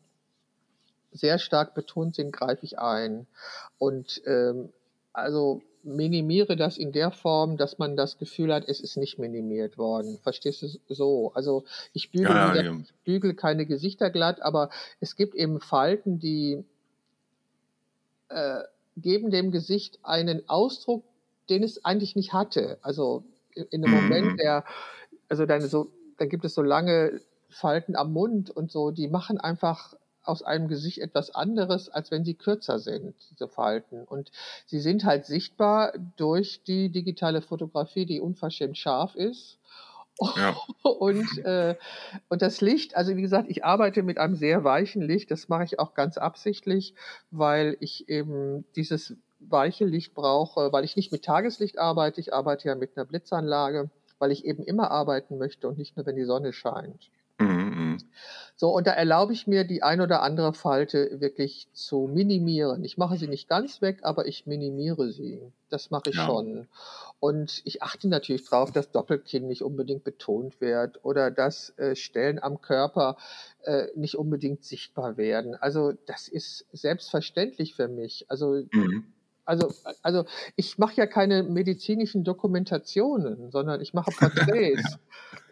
[1.11, 3.25] sehr stark betont sind, greife ich ein.
[3.77, 4.73] Und ähm,
[5.13, 9.77] also minimiere das in der Form, dass man das Gefühl hat, es ist nicht minimiert
[9.77, 10.17] worden.
[10.19, 11.31] Verstehst du so?
[11.33, 11.63] Also
[11.93, 14.69] ich bügel, Ja, wie ja, bügel keine Gesichter glatt, aber
[14.99, 16.63] es gibt eben Falten, die
[18.29, 18.61] äh,
[18.97, 21.03] geben dem Gesicht einen Ausdruck,
[21.49, 22.77] den es eigentlich nicht hatte.
[22.81, 23.23] Also
[23.55, 23.91] in in einem Mhm.
[23.91, 24.65] Moment, der,
[25.29, 29.39] also dann so, dann gibt es so lange Falten am Mund und so, die machen
[29.39, 34.03] einfach aus einem Gesicht etwas anderes, als wenn sie kürzer sind, diese Falten.
[34.03, 34.31] Und
[34.65, 39.57] sie sind halt sichtbar durch die digitale Fotografie, die unverschämt scharf ist.
[40.35, 40.55] Ja.
[40.83, 41.75] Und, äh,
[42.27, 45.63] und das Licht, also wie gesagt, ich arbeite mit einem sehr weichen Licht, das mache
[45.63, 46.93] ich auch ganz absichtlich,
[47.31, 52.67] weil ich eben dieses weiche Licht brauche, weil ich nicht mit Tageslicht arbeite, ich arbeite
[52.67, 56.25] ja mit einer Blitzanlage, weil ich eben immer arbeiten möchte und nicht nur, wenn die
[56.25, 57.09] Sonne scheint.
[57.79, 58.09] Mhm.
[58.55, 62.83] So, und da erlaube ich mir, die ein oder andere Falte wirklich zu minimieren.
[62.83, 65.41] Ich mache sie nicht ganz weg, aber ich minimiere sie.
[65.69, 66.19] Das mache ich Ja.
[66.19, 66.67] schon.
[67.19, 72.39] Und ich achte natürlich darauf, dass Doppelkinn nicht unbedingt betont wird oder dass äh, Stellen
[72.41, 73.17] am Körper
[73.63, 75.55] äh, nicht unbedingt sichtbar werden.
[75.55, 78.25] Also das ist selbstverständlich für mich.
[78.29, 79.13] Also Mhm.
[79.49, 79.73] Also,
[80.03, 80.25] also
[80.55, 84.99] ich mache ja keine medizinischen Dokumentationen, sondern ich mache Porträts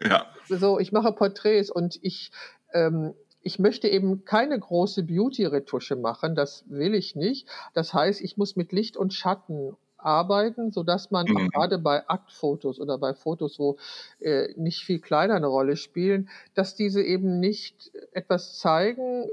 [0.00, 0.26] Ja.
[0.48, 2.30] so, ich mache Porträts und ich,
[2.72, 7.48] ähm, ich möchte eben keine große Beauty-Retusche machen, das will ich nicht.
[7.74, 11.50] Das heißt, ich muss mit Licht und Schatten arbeiten, sodass man Mhm.
[11.52, 13.78] gerade bei Aktfotos oder bei Fotos, wo
[14.20, 19.26] äh, nicht viel Kleider eine Rolle spielen, dass diese eben nicht etwas zeigen,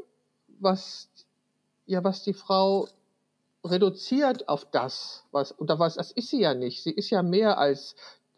[0.60, 1.10] was,
[1.86, 2.88] ja, was die Frau
[3.66, 6.84] reduziert auf das, was, oder was, das ist sie ja nicht.
[6.84, 7.96] Sie ist ja mehr als,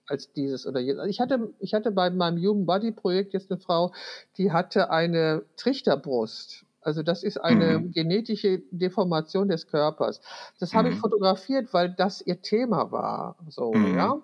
[0.07, 0.99] als dieses oder jenes.
[0.99, 3.93] Also ich hatte, ich hatte bei meinem Human Body Projekt jetzt eine Frau,
[4.38, 6.65] die hatte eine Trichterbrust.
[6.82, 7.91] Also das ist eine Mhm.
[7.91, 10.21] genetische Deformation des Körpers.
[10.59, 10.99] Das habe ich Mhm.
[10.99, 13.93] fotografiert, weil das ihr Thema war, so, Mhm.
[13.93, 14.21] ja.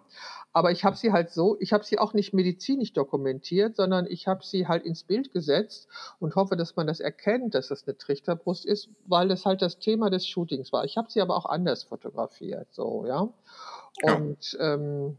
[0.53, 4.27] Aber ich habe sie halt so, ich habe sie auch nicht medizinisch dokumentiert, sondern ich
[4.27, 5.87] habe sie halt ins Bild gesetzt
[6.19, 9.79] und hoffe, dass man das erkennt, dass das eine Trichterbrust ist, weil das halt das
[9.79, 10.85] Thema des Shootings war.
[10.85, 13.29] Ich habe sie aber auch anders fotografiert, so, ja.
[14.03, 15.17] Und ja, ähm,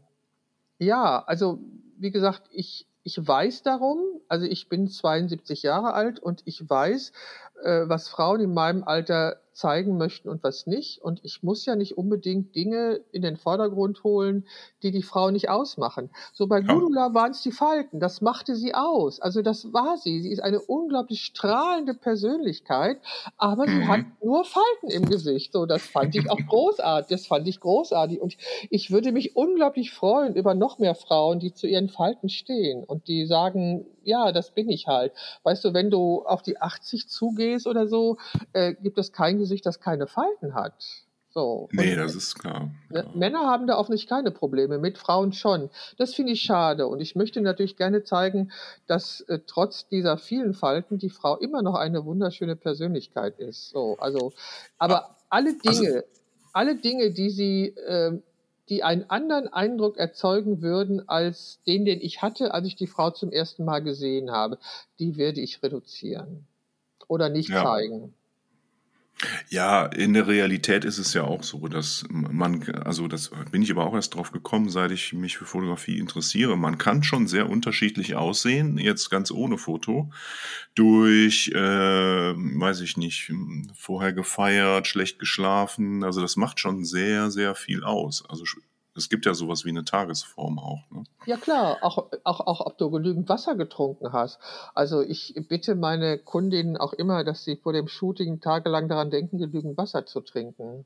[0.79, 1.59] ja also
[1.97, 7.11] wie gesagt, ich, ich weiß darum, also ich bin 72 Jahre alt und ich weiß,
[7.63, 11.01] äh, was Frauen in meinem Alter zeigen möchten und was nicht.
[11.01, 14.45] Und ich muss ja nicht unbedingt Dinge in den Vordergrund holen,
[14.83, 16.09] die die Frau nicht ausmachen.
[16.33, 19.21] So bei Gudula waren es die Falten, das machte sie aus.
[19.21, 20.21] Also das war sie.
[20.21, 22.99] Sie ist eine unglaublich strahlende Persönlichkeit,
[23.37, 24.11] aber sie hat mhm.
[24.23, 25.53] nur Falten im Gesicht.
[25.53, 27.09] So, das fand ich auch großartig.
[27.09, 28.19] Das fand ich großartig.
[28.19, 28.35] Und
[28.69, 33.07] ich würde mich unglaublich freuen über noch mehr Frauen, die zu ihren Falten stehen und
[33.07, 35.13] die sagen, ja, das bin ich halt.
[35.43, 38.17] Weißt du, wenn du auf die 80 zugehst oder so,
[38.53, 40.73] äh, gibt es kein Gesicht, das keine Falten hat.
[41.29, 41.67] So.
[41.73, 42.71] Nee, und, das ist klar.
[42.91, 43.03] Ja.
[43.13, 45.69] Männer haben da offensichtlich keine Probleme, mit Frauen schon.
[45.97, 46.87] Das finde ich schade.
[46.87, 48.51] Und ich möchte natürlich gerne zeigen,
[48.87, 53.69] dass äh, trotz dieser vielen Falten die Frau immer noch eine wunderschöne Persönlichkeit ist.
[53.69, 54.31] So, also,
[54.77, 56.07] aber ah, alle also Dinge, also,
[56.53, 58.17] alle Dinge, die sie äh,
[58.69, 63.11] die einen anderen Eindruck erzeugen würden als den, den ich hatte, als ich die Frau
[63.11, 64.57] zum ersten Mal gesehen habe.
[64.99, 66.47] Die werde ich reduzieren
[67.07, 67.63] oder nicht ja.
[67.63, 68.13] zeigen.
[69.49, 73.71] Ja, in der Realität ist es ja auch so, dass man, also das bin ich
[73.71, 76.57] aber auch erst drauf gekommen, seit ich mich für Fotografie interessiere.
[76.57, 80.11] Man kann schon sehr unterschiedlich aussehen, jetzt ganz ohne Foto,
[80.75, 83.31] durch, äh, weiß ich nicht,
[83.73, 86.03] vorher gefeiert, schlecht geschlafen.
[86.03, 88.23] Also das macht schon sehr, sehr viel aus.
[88.27, 88.43] Also
[88.95, 90.89] es gibt ja sowas wie eine Tagesform auch.
[90.89, 91.03] Ne?
[91.25, 94.39] Ja klar, auch, auch, auch ob du genügend Wasser getrunken hast.
[94.73, 99.37] Also ich bitte meine Kundinnen auch immer, dass sie vor dem Shooting tagelang daran denken,
[99.37, 100.85] genügend Wasser zu trinken.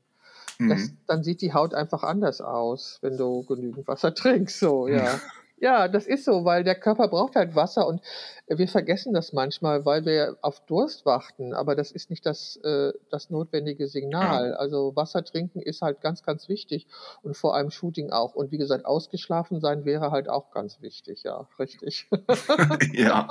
[0.58, 0.98] Das, mhm.
[1.06, 4.58] dann sieht die Haut einfach anders aus, wenn du genügend Wasser trinkst.
[4.58, 5.18] So, ja.
[5.60, 8.00] Ja, das ist so, weil der Körper braucht halt Wasser und
[8.48, 12.92] wir vergessen das manchmal, weil wir auf Durst warten, aber das ist nicht das, äh,
[13.10, 14.54] das notwendige Signal.
[14.54, 16.88] Also Wasser trinken ist halt ganz, ganz wichtig
[17.22, 18.34] und vor einem Shooting auch.
[18.34, 22.08] Und wie gesagt, ausgeschlafen sein wäre halt auch ganz wichtig, ja, richtig.
[22.92, 23.28] ja.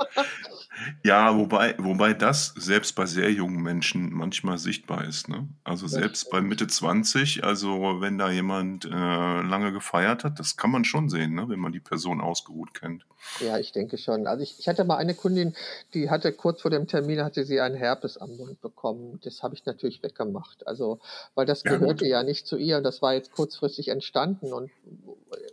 [1.04, 5.28] Ja, wobei, wobei das selbst bei sehr jungen Menschen manchmal sichtbar ist.
[5.28, 5.48] Ne?
[5.64, 10.70] Also selbst bei Mitte 20, also wenn da jemand äh, lange gefeiert hat, das kann
[10.70, 11.48] man schon sehen, ne?
[11.48, 13.06] wenn man die Person ausgeruht kennt.
[13.40, 14.26] Ja, ich denke schon.
[14.26, 15.54] Also ich, ich hatte mal eine Kundin,
[15.94, 19.20] die hatte kurz vor dem Termin hatte sie einen Herpes am Mund bekommen.
[19.24, 20.66] Das habe ich natürlich weggemacht.
[20.66, 21.00] Also,
[21.34, 22.10] weil das ja, gehörte gut.
[22.10, 24.70] ja nicht zu ihr und das war jetzt kurzfristig entstanden und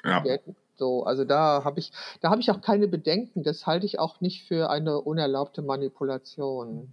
[0.03, 0.23] ja.
[0.77, 1.91] so, also da habe ich,
[2.21, 3.43] da habe ich auch keine Bedenken.
[3.43, 6.91] Das halte ich auch nicht für eine unerlaubte Manipulation.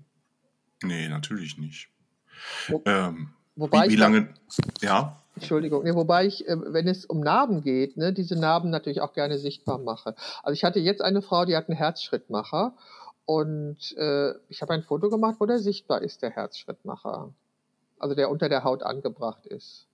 [0.82, 1.88] Nee, natürlich nicht.
[2.68, 4.28] Wo, ähm, wobei wie, wie lange,
[4.80, 5.20] ja?
[5.36, 9.12] Entschuldigung, ja, wobei ich, äh, wenn es um Narben geht, ne, diese Narben natürlich auch
[9.14, 10.14] gerne sichtbar mache.
[10.42, 12.74] Also ich hatte jetzt eine Frau, die hat einen Herzschrittmacher
[13.26, 17.32] und äh, ich habe ein Foto gemacht, wo der sichtbar ist, der Herzschrittmacher.
[17.98, 19.86] Also der unter der Haut angebracht ist.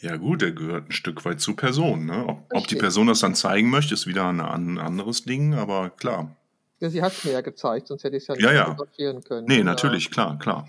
[0.00, 2.06] Ja gut, der gehört ein Stück weit zur Person.
[2.06, 2.26] Ne?
[2.26, 5.90] Ob, ob die Person das dann zeigen möchte, ist wieder ein, ein anderes Ding, aber
[5.90, 6.34] klar.
[6.80, 9.22] Ja, sie hat es mir ja gezeigt, sonst hätte ich es ja nicht ja, fotografieren
[9.22, 9.46] können.
[9.46, 10.68] Nee, natürlich, klar, klar.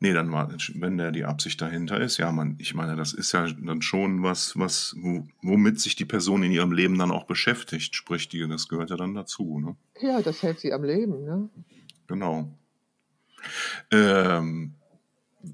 [0.00, 3.32] Nee, dann war, wenn der die Absicht dahinter ist, ja, man, ich meine, das ist
[3.32, 4.94] ja dann schon was, was,
[5.42, 8.96] womit sich die Person in ihrem Leben dann auch beschäftigt, sprich, die, das gehört ja
[8.96, 9.76] dann dazu, ne?
[10.00, 11.48] Ja, das hält sie am Leben, ne?
[12.06, 12.48] Genau.
[13.90, 14.74] Ähm,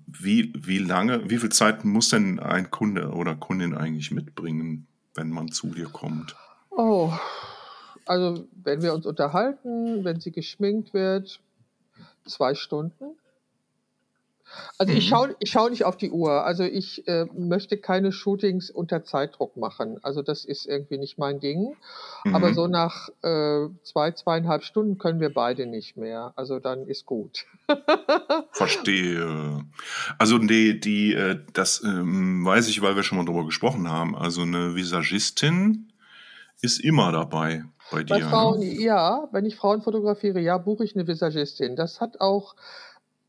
[0.06, 5.30] wie, wie lange, wie viel Zeit muss denn ein Kunde oder Kundin eigentlich mitbringen, wenn
[5.30, 6.36] man zu dir kommt?
[6.70, 7.12] Oh,
[8.04, 11.40] also wenn wir uns unterhalten, wenn sie geschminkt wird,
[12.26, 13.16] zwei Stunden.
[14.78, 15.08] Also ich mhm.
[15.08, 16.44] schaue ich schau nicht auf die Uhr.
[16.44, 19.98] Also ich äh, möchte keine Shootings unter Zeitdruck machen.
[20.02, 21.76] Also das ist irgendwie nicht mein Ding.
[22.24, 22.34] Mhm.
[22.34, 26.32] Aber so nach äh, zwei, zweieinhalb Stunden können wir beide nicht mehr.
[26.36, 27.46] Also dann ist gut.
[28.52, 29.64] Verstehe.
[30.18, 34.16] Also die, die, äh, das ähm, weiß ich, weil wir schon mal drüber gesprochen haben.
[34.16, 35.92] Also eine Visagistin
[36.60, 38.14] ist immer dabei bei dir.
[38.14, 38.28] Bei ne?
[38.28, 38.62] Frauen?
[38.62, 41.76] Ja, wenn ich Frauen fotografiere, ja, buche ich eine Visagistin.
[41.76, 42.54] Das hat auch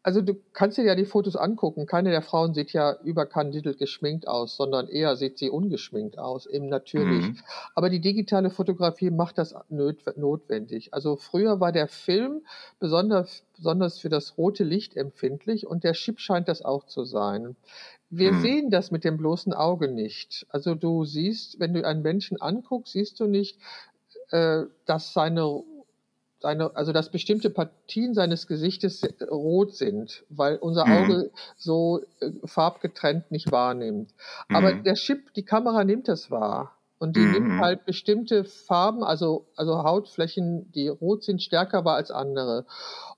[0.06, 1.88] also du kannst dir ja die Fotos angucken.
[1.88, 6.70] Keine der Frauen sieht ja überkandidelt geschminkt aus, sondern eher sieht sie ungeschminkt aus, eben
[6.70, 7.26] natürlich.
[7.26, 7.40] Mhm.
[7.74, 10.94] Aber die digitale Fotografie macht das notwendig.
[10.94, 12.46] Also früher war der Film
[12.80, 17.56] besonders, besonders für das rote Licht empfindlich und der Chip scheint das auch zu sein.
[18.12, 18.42] Wir mhm.
[18.42, 20.46] sehen das mit dem bloßen Auge nicht.
[20.50, 23.58] Also du siehst, wenn du einen Menschen anguckst, siehst du nicht,
[24.30, 25.64] äh, dass seine
[26.46, 30.92] seine, also dass bestimmte Partien seines Gesichtes rot sind, weil unser Mhm.
[30.92, 34.14] Auge so äh, farbgetrennt nicht wahrnimmt.
[34.52, 34.84] Aber Mhm.
[34.84, 36.72] der Chip, die Kamera nimmt es wahr.
[37.00, 37.60] Und die Mhm, nimmt mhm.
[37.60, 42.66] halt bestimmte Farben, also, also Hautflächen, die rot sind, stärker wahr als andere.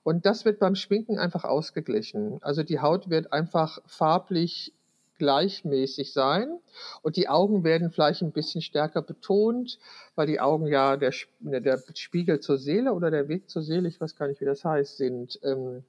[0.04, 2.40] Und das wird beim Schminken einfach ausgeglichen.
[2.42, 4.74] Also die Haut wird einfach farblich
[5.18, 6.60] gleichmäßig sein
[7.02, 9.80] und die Augen werden vielleicht ein bisschen stärker betont,
[10.16, 13.88] weil die Augen ja der, ne, der Spiegel zur Seele oder der Weg zur Seele,
[13.88, 15.40] ich weiß gar nicht, wie das heißt, sind.
[15.44, 15.84] Ähm,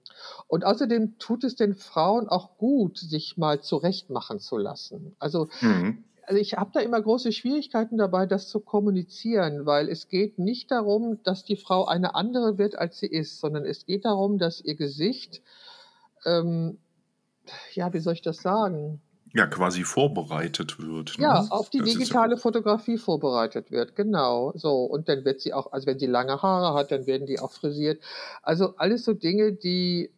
[0.47, 5.15] Und außerdem tut es den Frauen auch gut, sich mal zurechtmachen zu lassen.
[5.19, 6.05] Also Mhm.
[6.27, 10.71] also ich habe da immer große Schwierigkeiten dabei, das zu kommunizieren, weil es geht nicht
[10.71, 14.61] darum, dass die Frau eine andere wird, als sie ist, sondern es geht darum, dass
[14.61, 15.41] ihr Gesicht,
[16.27, 16.79] ähm,
[17.73, 19.01] ja, wie soll ich das sagen?
[19.35, 21.17] Ja, quasi vorbereitet wird.
[21.19, 21.47] Ja, Ne?
[21.53, 24.53] auf die Das ist ja- digitale Fotografie vorbereitet wird, genau.
[24.57, 27.39] So, und dann wird sie auch, also wenn sie lange Haare hat, dann werden die
[27.39, 28.01] auch frisiert.
[28.43, 30.11] Also alles so Dinge, die,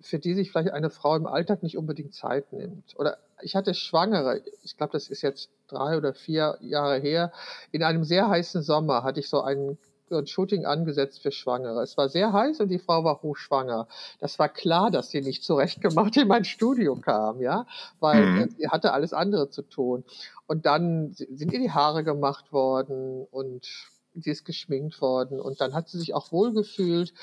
[0.00, 2.98] für die sich vielleicht eine Frau im Alltag nicht unbedingt Zeit nimmt.
[2.98, 7.32] Oder ich hatte Schwangere, ich glaube, das ist jetzt drei oder vier Jahre her,
[7.70, 11.82] in einem sehr heißen Sommer hatte ich so ein, so ein Shooting angesetzt für Schwangere.
[11.82, 13.88] Es war sehr heiß und die Frau war hochschwanger.
[14.20, 17.66] Das war klar, dass sie nicht zurechtgemacht in mein Studio kam, ja,
[18.00, 18.38] weil Mhm.
[18.38, 20.04] äh, sie hatte alles andere zu tun.
[20.46, 23.66] Und dann sind ihr die Haare gemacht worden und
[24.14, 27.14] sie ist geschminkt worden und dann hat sie sich auch wohlgefühlt.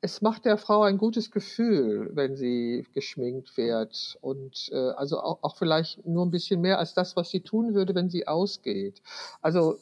[0.00, 5.38] Es macht der Frau ein gutes Gefühl, wenn sie geschminkt wird und äh, also auch,
[5.42, 9.00] auch vielleicht nur ein bisschen mehr als das, was sie tun würde, wenn sie ausgeht.
[9.40, 9.78] Also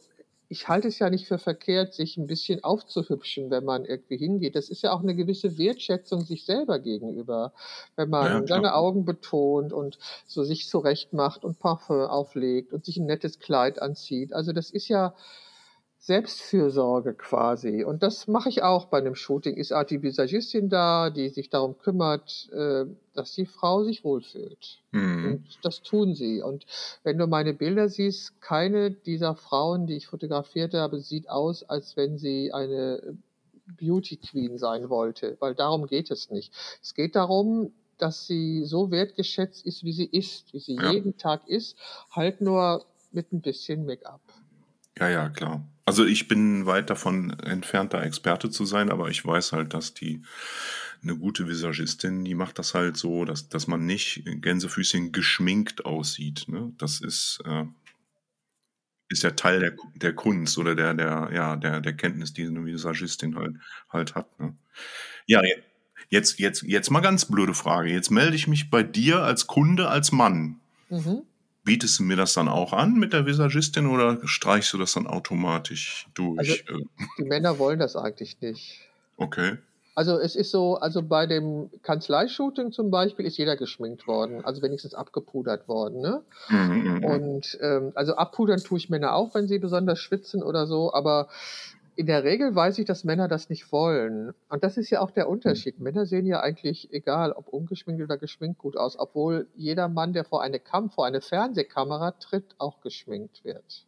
[0.53, 4.55] ich halte es ja nicht für verkehrt, sich ein bisschen aufzuhübschen, wenn man irgendwie hingeht.
[4.57, 7.55] Das ist ja auch eine gewisse Wertschätzung sich selber gegenüber,
[7.97, 8.75] wenn man Ja, seine.
[8.75, 13.81] Augen betont und so sich zurecht macht und Parfum auflegt und sich ein nettes Kleid
[13.83, 14.33] anzieht.
[14.35, 15.15] Also das ist ja
[16.05, 17.85] Selbstfürsorge quasi.
[17.85, 19.57] Und das mache ich auch bei einem Shooting.
[19.57, 24.81] Ist auch die Visagistin da, die sich darum kümmert, äh, dass die Frau sich wohlfühlt.
[24.91, 25.25] Mhm.
[25.25, 26.43] Und das tun sie.
[26.43, 26.67] Und
[27.05, 31.97] wenn du meine Bilder siehst, keine dieser Frauen, die ich fotografiert habe, sieht aus, als
[31.97, 33.17] wenn sie eine
[33.79, 36.53] Beauty Queen sein wollte, weil darum geht es nicht.
[36.83, 40.91] Es geht darum, dass sie so wertgeschätzt ist, wie sie ist, wie sie Ja.
[40.91, 41.77] jeden Tag ist,
[42.11, 44.21] halt nur mit ein bisschen Make-up.
[44.99, 45.63] Ja, ja, klar.
[45.85, 49.95] Also ich bin weit davon entfernt, da Experte zu sein, aber ich weiß halt, dass
[49.95, 50.23] die
[51.03, 56.45] eine gute Visagistin, die macht das halt so, dass, dass man nicht Gänsefüßchen geschminkt aussieht.
[56.47, 56.73] Ne?
[56.79, 57.65] Das ist, äh,
[59.09, 62.65] ist ja Teil der, der Kunst oder der, der, ja, der, der Kenntnis, die eine
[62.65, 63.57] Visagistin halt,
[63.91, 64.41] halt hat.
[64.41, 64.57] Ne?
[65.27, 65.63] Ja, je-
[66.09, 67.91] jetzt, jetzt, jetzt mal ganz blöde Frage.
[67.91, 70.61] Jetzt melde ich mich bei dir als Kunde, als Mann.
[70.89, 71.23] Mhm.
[71.65, 75.07] Bietest du mir das dann auch an mit der Visagistin oder streichst du das dann
[75.07, 76.65] automatisch Also durch?
[76.69, 76.75] äh,
[77.19, 78.81] die Männer wollen das eigentlich nicht.
[79.17, 79.59] okay.
[79.95, 84.63] Also es ist so, also bei dem Kanzleishooting zum Beispiel ist jeder geschminkt worden, also
[84.63, 86.01] wenigstens abgepudert worden.
[86.01, 86.23] Ne?
[86.49, 87.05] Mhm, mhm.
[87.05, 91.29] Und ähm, also abpudern tue ich Männer auch, wenn sie besonders schwitzen oder so, aber
[91.95, 94.33] in der Regel weiß ich, dass Männer das nicht wollen.
[94.49, 95.81] Und das ist ja auch der Unterschied.
[95.81, 100.25] Männer sehen ja eigentlich, egal ob ungeschminkt oder geschminkt, gut aus, obwohl jeder Mann, der
[100.25, 103.87] vor eine Kam vor eine Fernsehkamera tritt, auch geschminkt wird.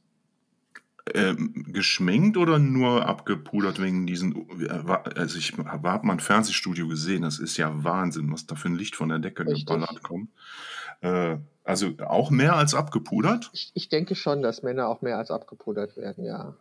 [1.12, 4.48] Ähm, geschminkt oder nur abgepudert wegen diesen.
[4.60, 4.80] äh,
[5.16, 7.22] Also, ich habe mal ein Fernsehstudio gesehen.
[7.22, 9.66] Das ist ja Wahnsinn, was da für ein Licht von der Decke Richtig.
[9.66, 10.30] geballert kommt.
[11.02, 13.50] Äh, also auch mehr als abgepudert?
[13.52, 16.56] Ich, ich denke schon, dass Männer auch mehr als abgepudert werden, ja.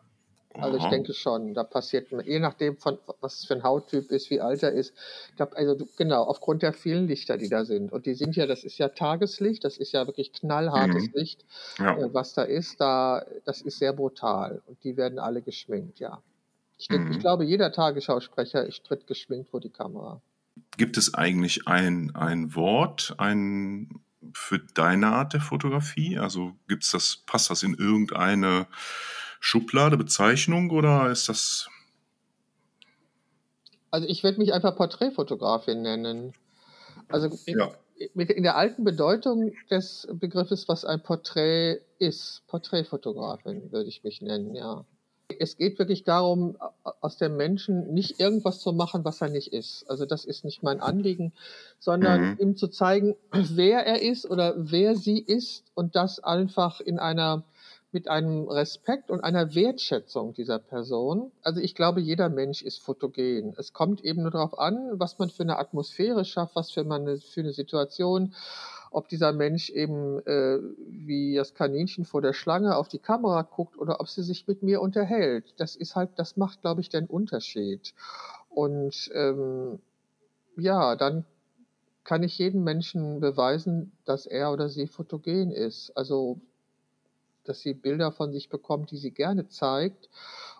[0.55, 0.91] Also ich Aha.
[0.91, 4.63] denke schon, da passiert, je nachdem, von, was es für ein Hauttyp ist, wie alt
[4.63, 4.93] er ist.
[5.29, 7.91] Ich glaube, also genau, aufgrund der vielen Lichter, die da sind.
[7.91, 11.13] Und die sind ja, das ist ja Tageslicht, das ist ja wirklich knallhartes Mhm.
[11.13, 11.45] Licht,
[11.79, 11.97] Ja.
[11.97, 14.61] äh, was da ist, da, das ist sehr brutal.
[14.67, 16.21] Und die werden alle geschminkt, ja.
[16.77, 17.21] Ich, denke, ich Mhm.
[17.21, 20.21] glaube, jeder Tagesschausprecher tritt geschminkt vor die Kamera.
[20.77, 23.89] Gibt es eigentlich ein, ein Wort ein,
[24.33, 26.17] für deine Art der Fotografie?
[26.19, 28.67] Also gibt's das, passt das in irgendeine
[29.45, 31.67] Schublade, Bezeichnung oder ist das.
[33.91, 36.33] Also ich würde mich einfach Porträtfotografin nennen.
[37.09, 37.71] Also in, Ja.
[38.15, 44.55] in der alten Bedeutung des Begriffes, was ein Porträt ist, Porträtfotografin würde ich mich nennen,
[44.55, 44.85] ja.
[45.39, 46.57] Es geht wirklich darum,
[47.01, 49.83] aus dem Menschen nicht irgendwas zu machen, was er nicht ist.
[49.89, 51.33] Also das ist nicht mein Anliegen,
[51.79, 52.37] sondern Mhm.
[52.39, 57.43] ihm zu zeigen, wer er ist oder wer sie ist und das einfach in einer
[57.93, 61.31] mit einem Respekt und einer Wertschätzung dieser Person.
[61.43, 63.53] Also ich glaube, jeder Mensch ist fotogen.
[63.57, 67.19] Es kommt eben nur darauf an, was man für eine Atmosphäre schafft, was für, man,
[67.19, 68.33] für eine Situation.
[68.91, 73.77] ob dieser Mensch eben äh, wie das Kaninchen vor der Schlange auf die Kamera guckt
[73.77, 75.53] oder ob sie sich mit mir unterhält.
[75.57, 77.93] Das ist halt, das macht, glaube ich, den Unterschied.
[78.49, 79.79] Und ähm,
[80.57, 81.25] ja, dann
[82.03, 85.91] kann ich jedem Menschen beweisen, dass er oder sie fotogen ist.
[85.95, 86.39] Also,
[87.43, 90.09] dass sie Bilder von sich bekommt, die sie gerne zeigt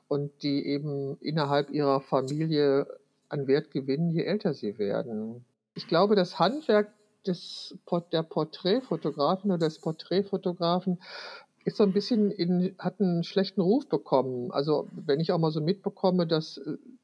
[0.08, 2.88] und die eben innerhalb ihrer Familie
[3.30, 5.44] an Wert gewinnen, je älter sie werden.
[5.76, 6.94] Ich glaube, das Handwerk
[7.26, 7.76] des,
[8.12, 11.00] der Porträtfotografin oder des Porträtfotografen
[11.66, 14.52] ist so ein bisschen in, hat einen schlechten Ruf bekommen.
[14.52, 16.62] Also wenn ich auch mal so mitbekomme, dass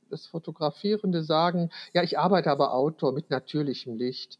[0.10, 4.40] das Fotografierende sagen, ja, ich arbeite aber Outdoor mit natürlichem Licht.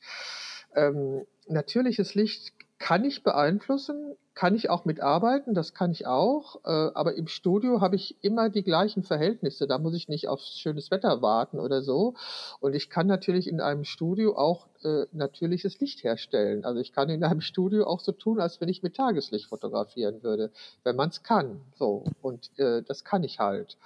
[0.76, 6.70] Ähm, natürliches Licht kann ich beeinflussen, kann ich auch mitarbeiten, das kann ich auch, äh,
[6.70, 10.90] aber im Studio habe ich immer die gleichen Verhältnisse, da muss ich nicht auf schönes
[10.90, 12.16] Wetter warten oder so.
[12.62, 16.64] Und ich kann natürlich in einem Studio auch äh, natürliches Licht herstellen.
[16.64, 20.24] Also ich kann in einem Studio auch so tun, als wenn ich mit Tageslicht fotografieren
[20.24, 20.50] würde,
[20.86, 21.60] wenn man es kann.
[21.76, 23.78] So, und äh, das kann ich halt.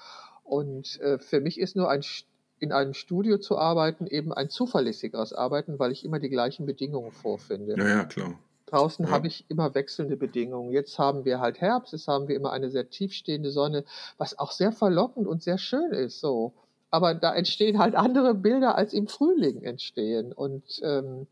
[0.44, 2.04] Und äh, für mich ist nur ein
[2.60, 7.12] in einem Studio zu arbeiten eben ein zuverlässigeres Arbeiten, weil ich immer die gleichen Bedingungen
[7.12, 7.76] vorfinde.
[7.78, 8.40] Ja, ja, klar.
[8.74, 9.12] Draußen Ja.
[9.12, 10.72] habe ich immer wechselnde Bedingungen.
[10.72, 13.86] Jetzt haben wir halt Herbst, jetzt haben wir immer eine sehr tiefstehende Sonne,
[14.18, 16.20] was auch sehr verlockend und sehr schön ist.
[16.20, 16.54] So.
[16.90, 20.34] Aber da entstehen halt andere Bilder, als im Frühling entstehen.
[20.34, 21.28] Und ähm,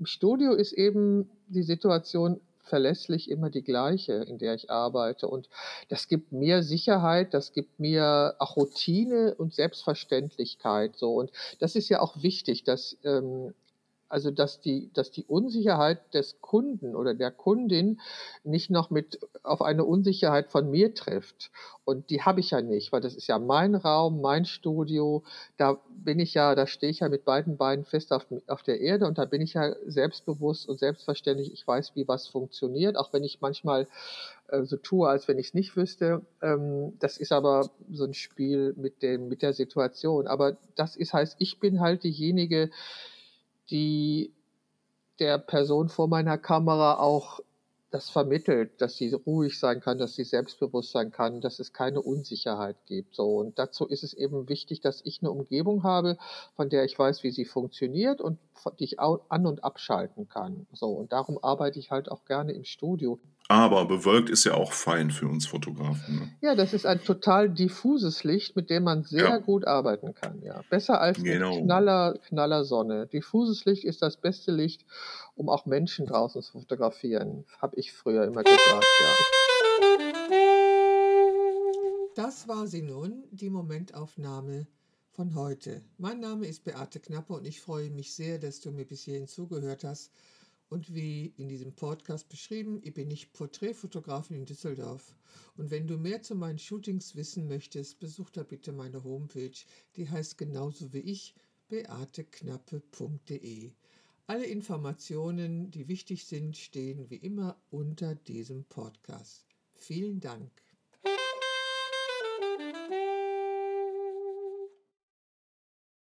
[0.00, 5.28] im Studio ist eben die Situation verlässlich immer die gleiche, in der ich arbeite.
[5.28, 5.48] Und
[5.88, 10.96] das gibt mir Sicherheit, das gibt mir auch Routine und Selbstverständlichkeit.
[10.96, 11.14] So.
[11.14, 11.30] Und
[11.60, 13.54] das ist ja auch wichtig, dass ähm,
[14.10, 18.00] also dass die, dass die Unsicherheit des Kunden oder der Kundin
[18.42, 21.50] nicht noch mit auf eine Unsicherheit von mir trifft.
[21.84, 25.22] Und die habe ich ja nicht, weil das ist ja mein Raum, mein Studio.
[25.56, 28.80] Da bin ich ja, da stehe ich ja mit beiden Beinen fest auf, auf der
[28.80, 31.52] Erde und da bin ich ja selbstbewusst und selbstverständlich.
[31.52, 33.86] Ich weiß, wie was funktioniert, auch wenn ich manchmal
[34.48, 36.22] äh, so tue, als wenn ich es nicht wüsste.
[36.42, 40.26] Ähm, das ist aber so ein Spiel mit dem, mit der Situation.
[40.26, 42.70] Aber das ist heißt, ich bin halt diejenige,
[43.70, 44.32] die
[45.18, 47.40] der Person vor meiner Kamera auch
[47.90, 52.00] das vermittelt, dass sie ruhig sein kann, dass sie selbstbewusst sein kann, dass es keine
[52.00, 53.14] Unsicherheit gibt.
[53.16, 56.16] So und dazu ist es eben wichtig, dass ich eine Umgebung habe,
[56.54, 58.38] von der ich weiß, wie sie funktioniert und
[58.78, 60.66] die ich an und abschalten kann.
[60.72, 63.18] So und darum arbeite ich halt auch gerne im Studio.
[63.48, 66.20] Aber bewölkt ist ja auch fein für uns Fotografen.
[66.20, 66.28] Ne?
[66.40, 69.38] Ja, das ist ein total diffuses Licht, mit dem man sehr Ja.
[69.38, 70.40] gut arbeiten kann.
[70.42, 71.58] Ja, besser als mit Genau.
[71.60, 73.08] Knaller, Knaller Sonne.
[73.08, 74.84] Diffuses Licht ist das beste Licht,
[75.40, 77.46] um auch Menschen draußen zu fotografieren.
[77.62, 78.84] Habe ich früher immer gesagt.
[79.00, 79.16] Ja.
[82.14, 84.66] Das war sie nun, die Momentaufnahme
[85.08, 85.80] von heute.
[85.96, 89.28] Mein Name ist Beate Knappe und ich freue mich sehr, dass du mir bis hierhin
[89.28, 90.12] zugehört hast.
[90.68, 95.16] Und wie in diesem Podcast beschrieben, ich bin ich Porträtfotografin in Düsseldorf.
[95.56, 99.56] Und wenn du mehr zu meinen Shootings wissen möchtest, besuch da bitte meine Homepage.
[99.96, 101.34] Die heißt genauso wie ich
[101.68, 103.72] beateknappe.de.
[104.26, 109.46] Alle Informationen, die wichtig sind, stehen wie immer unter diesem Podcast.
[109.74, 110.50] Vielen Dank.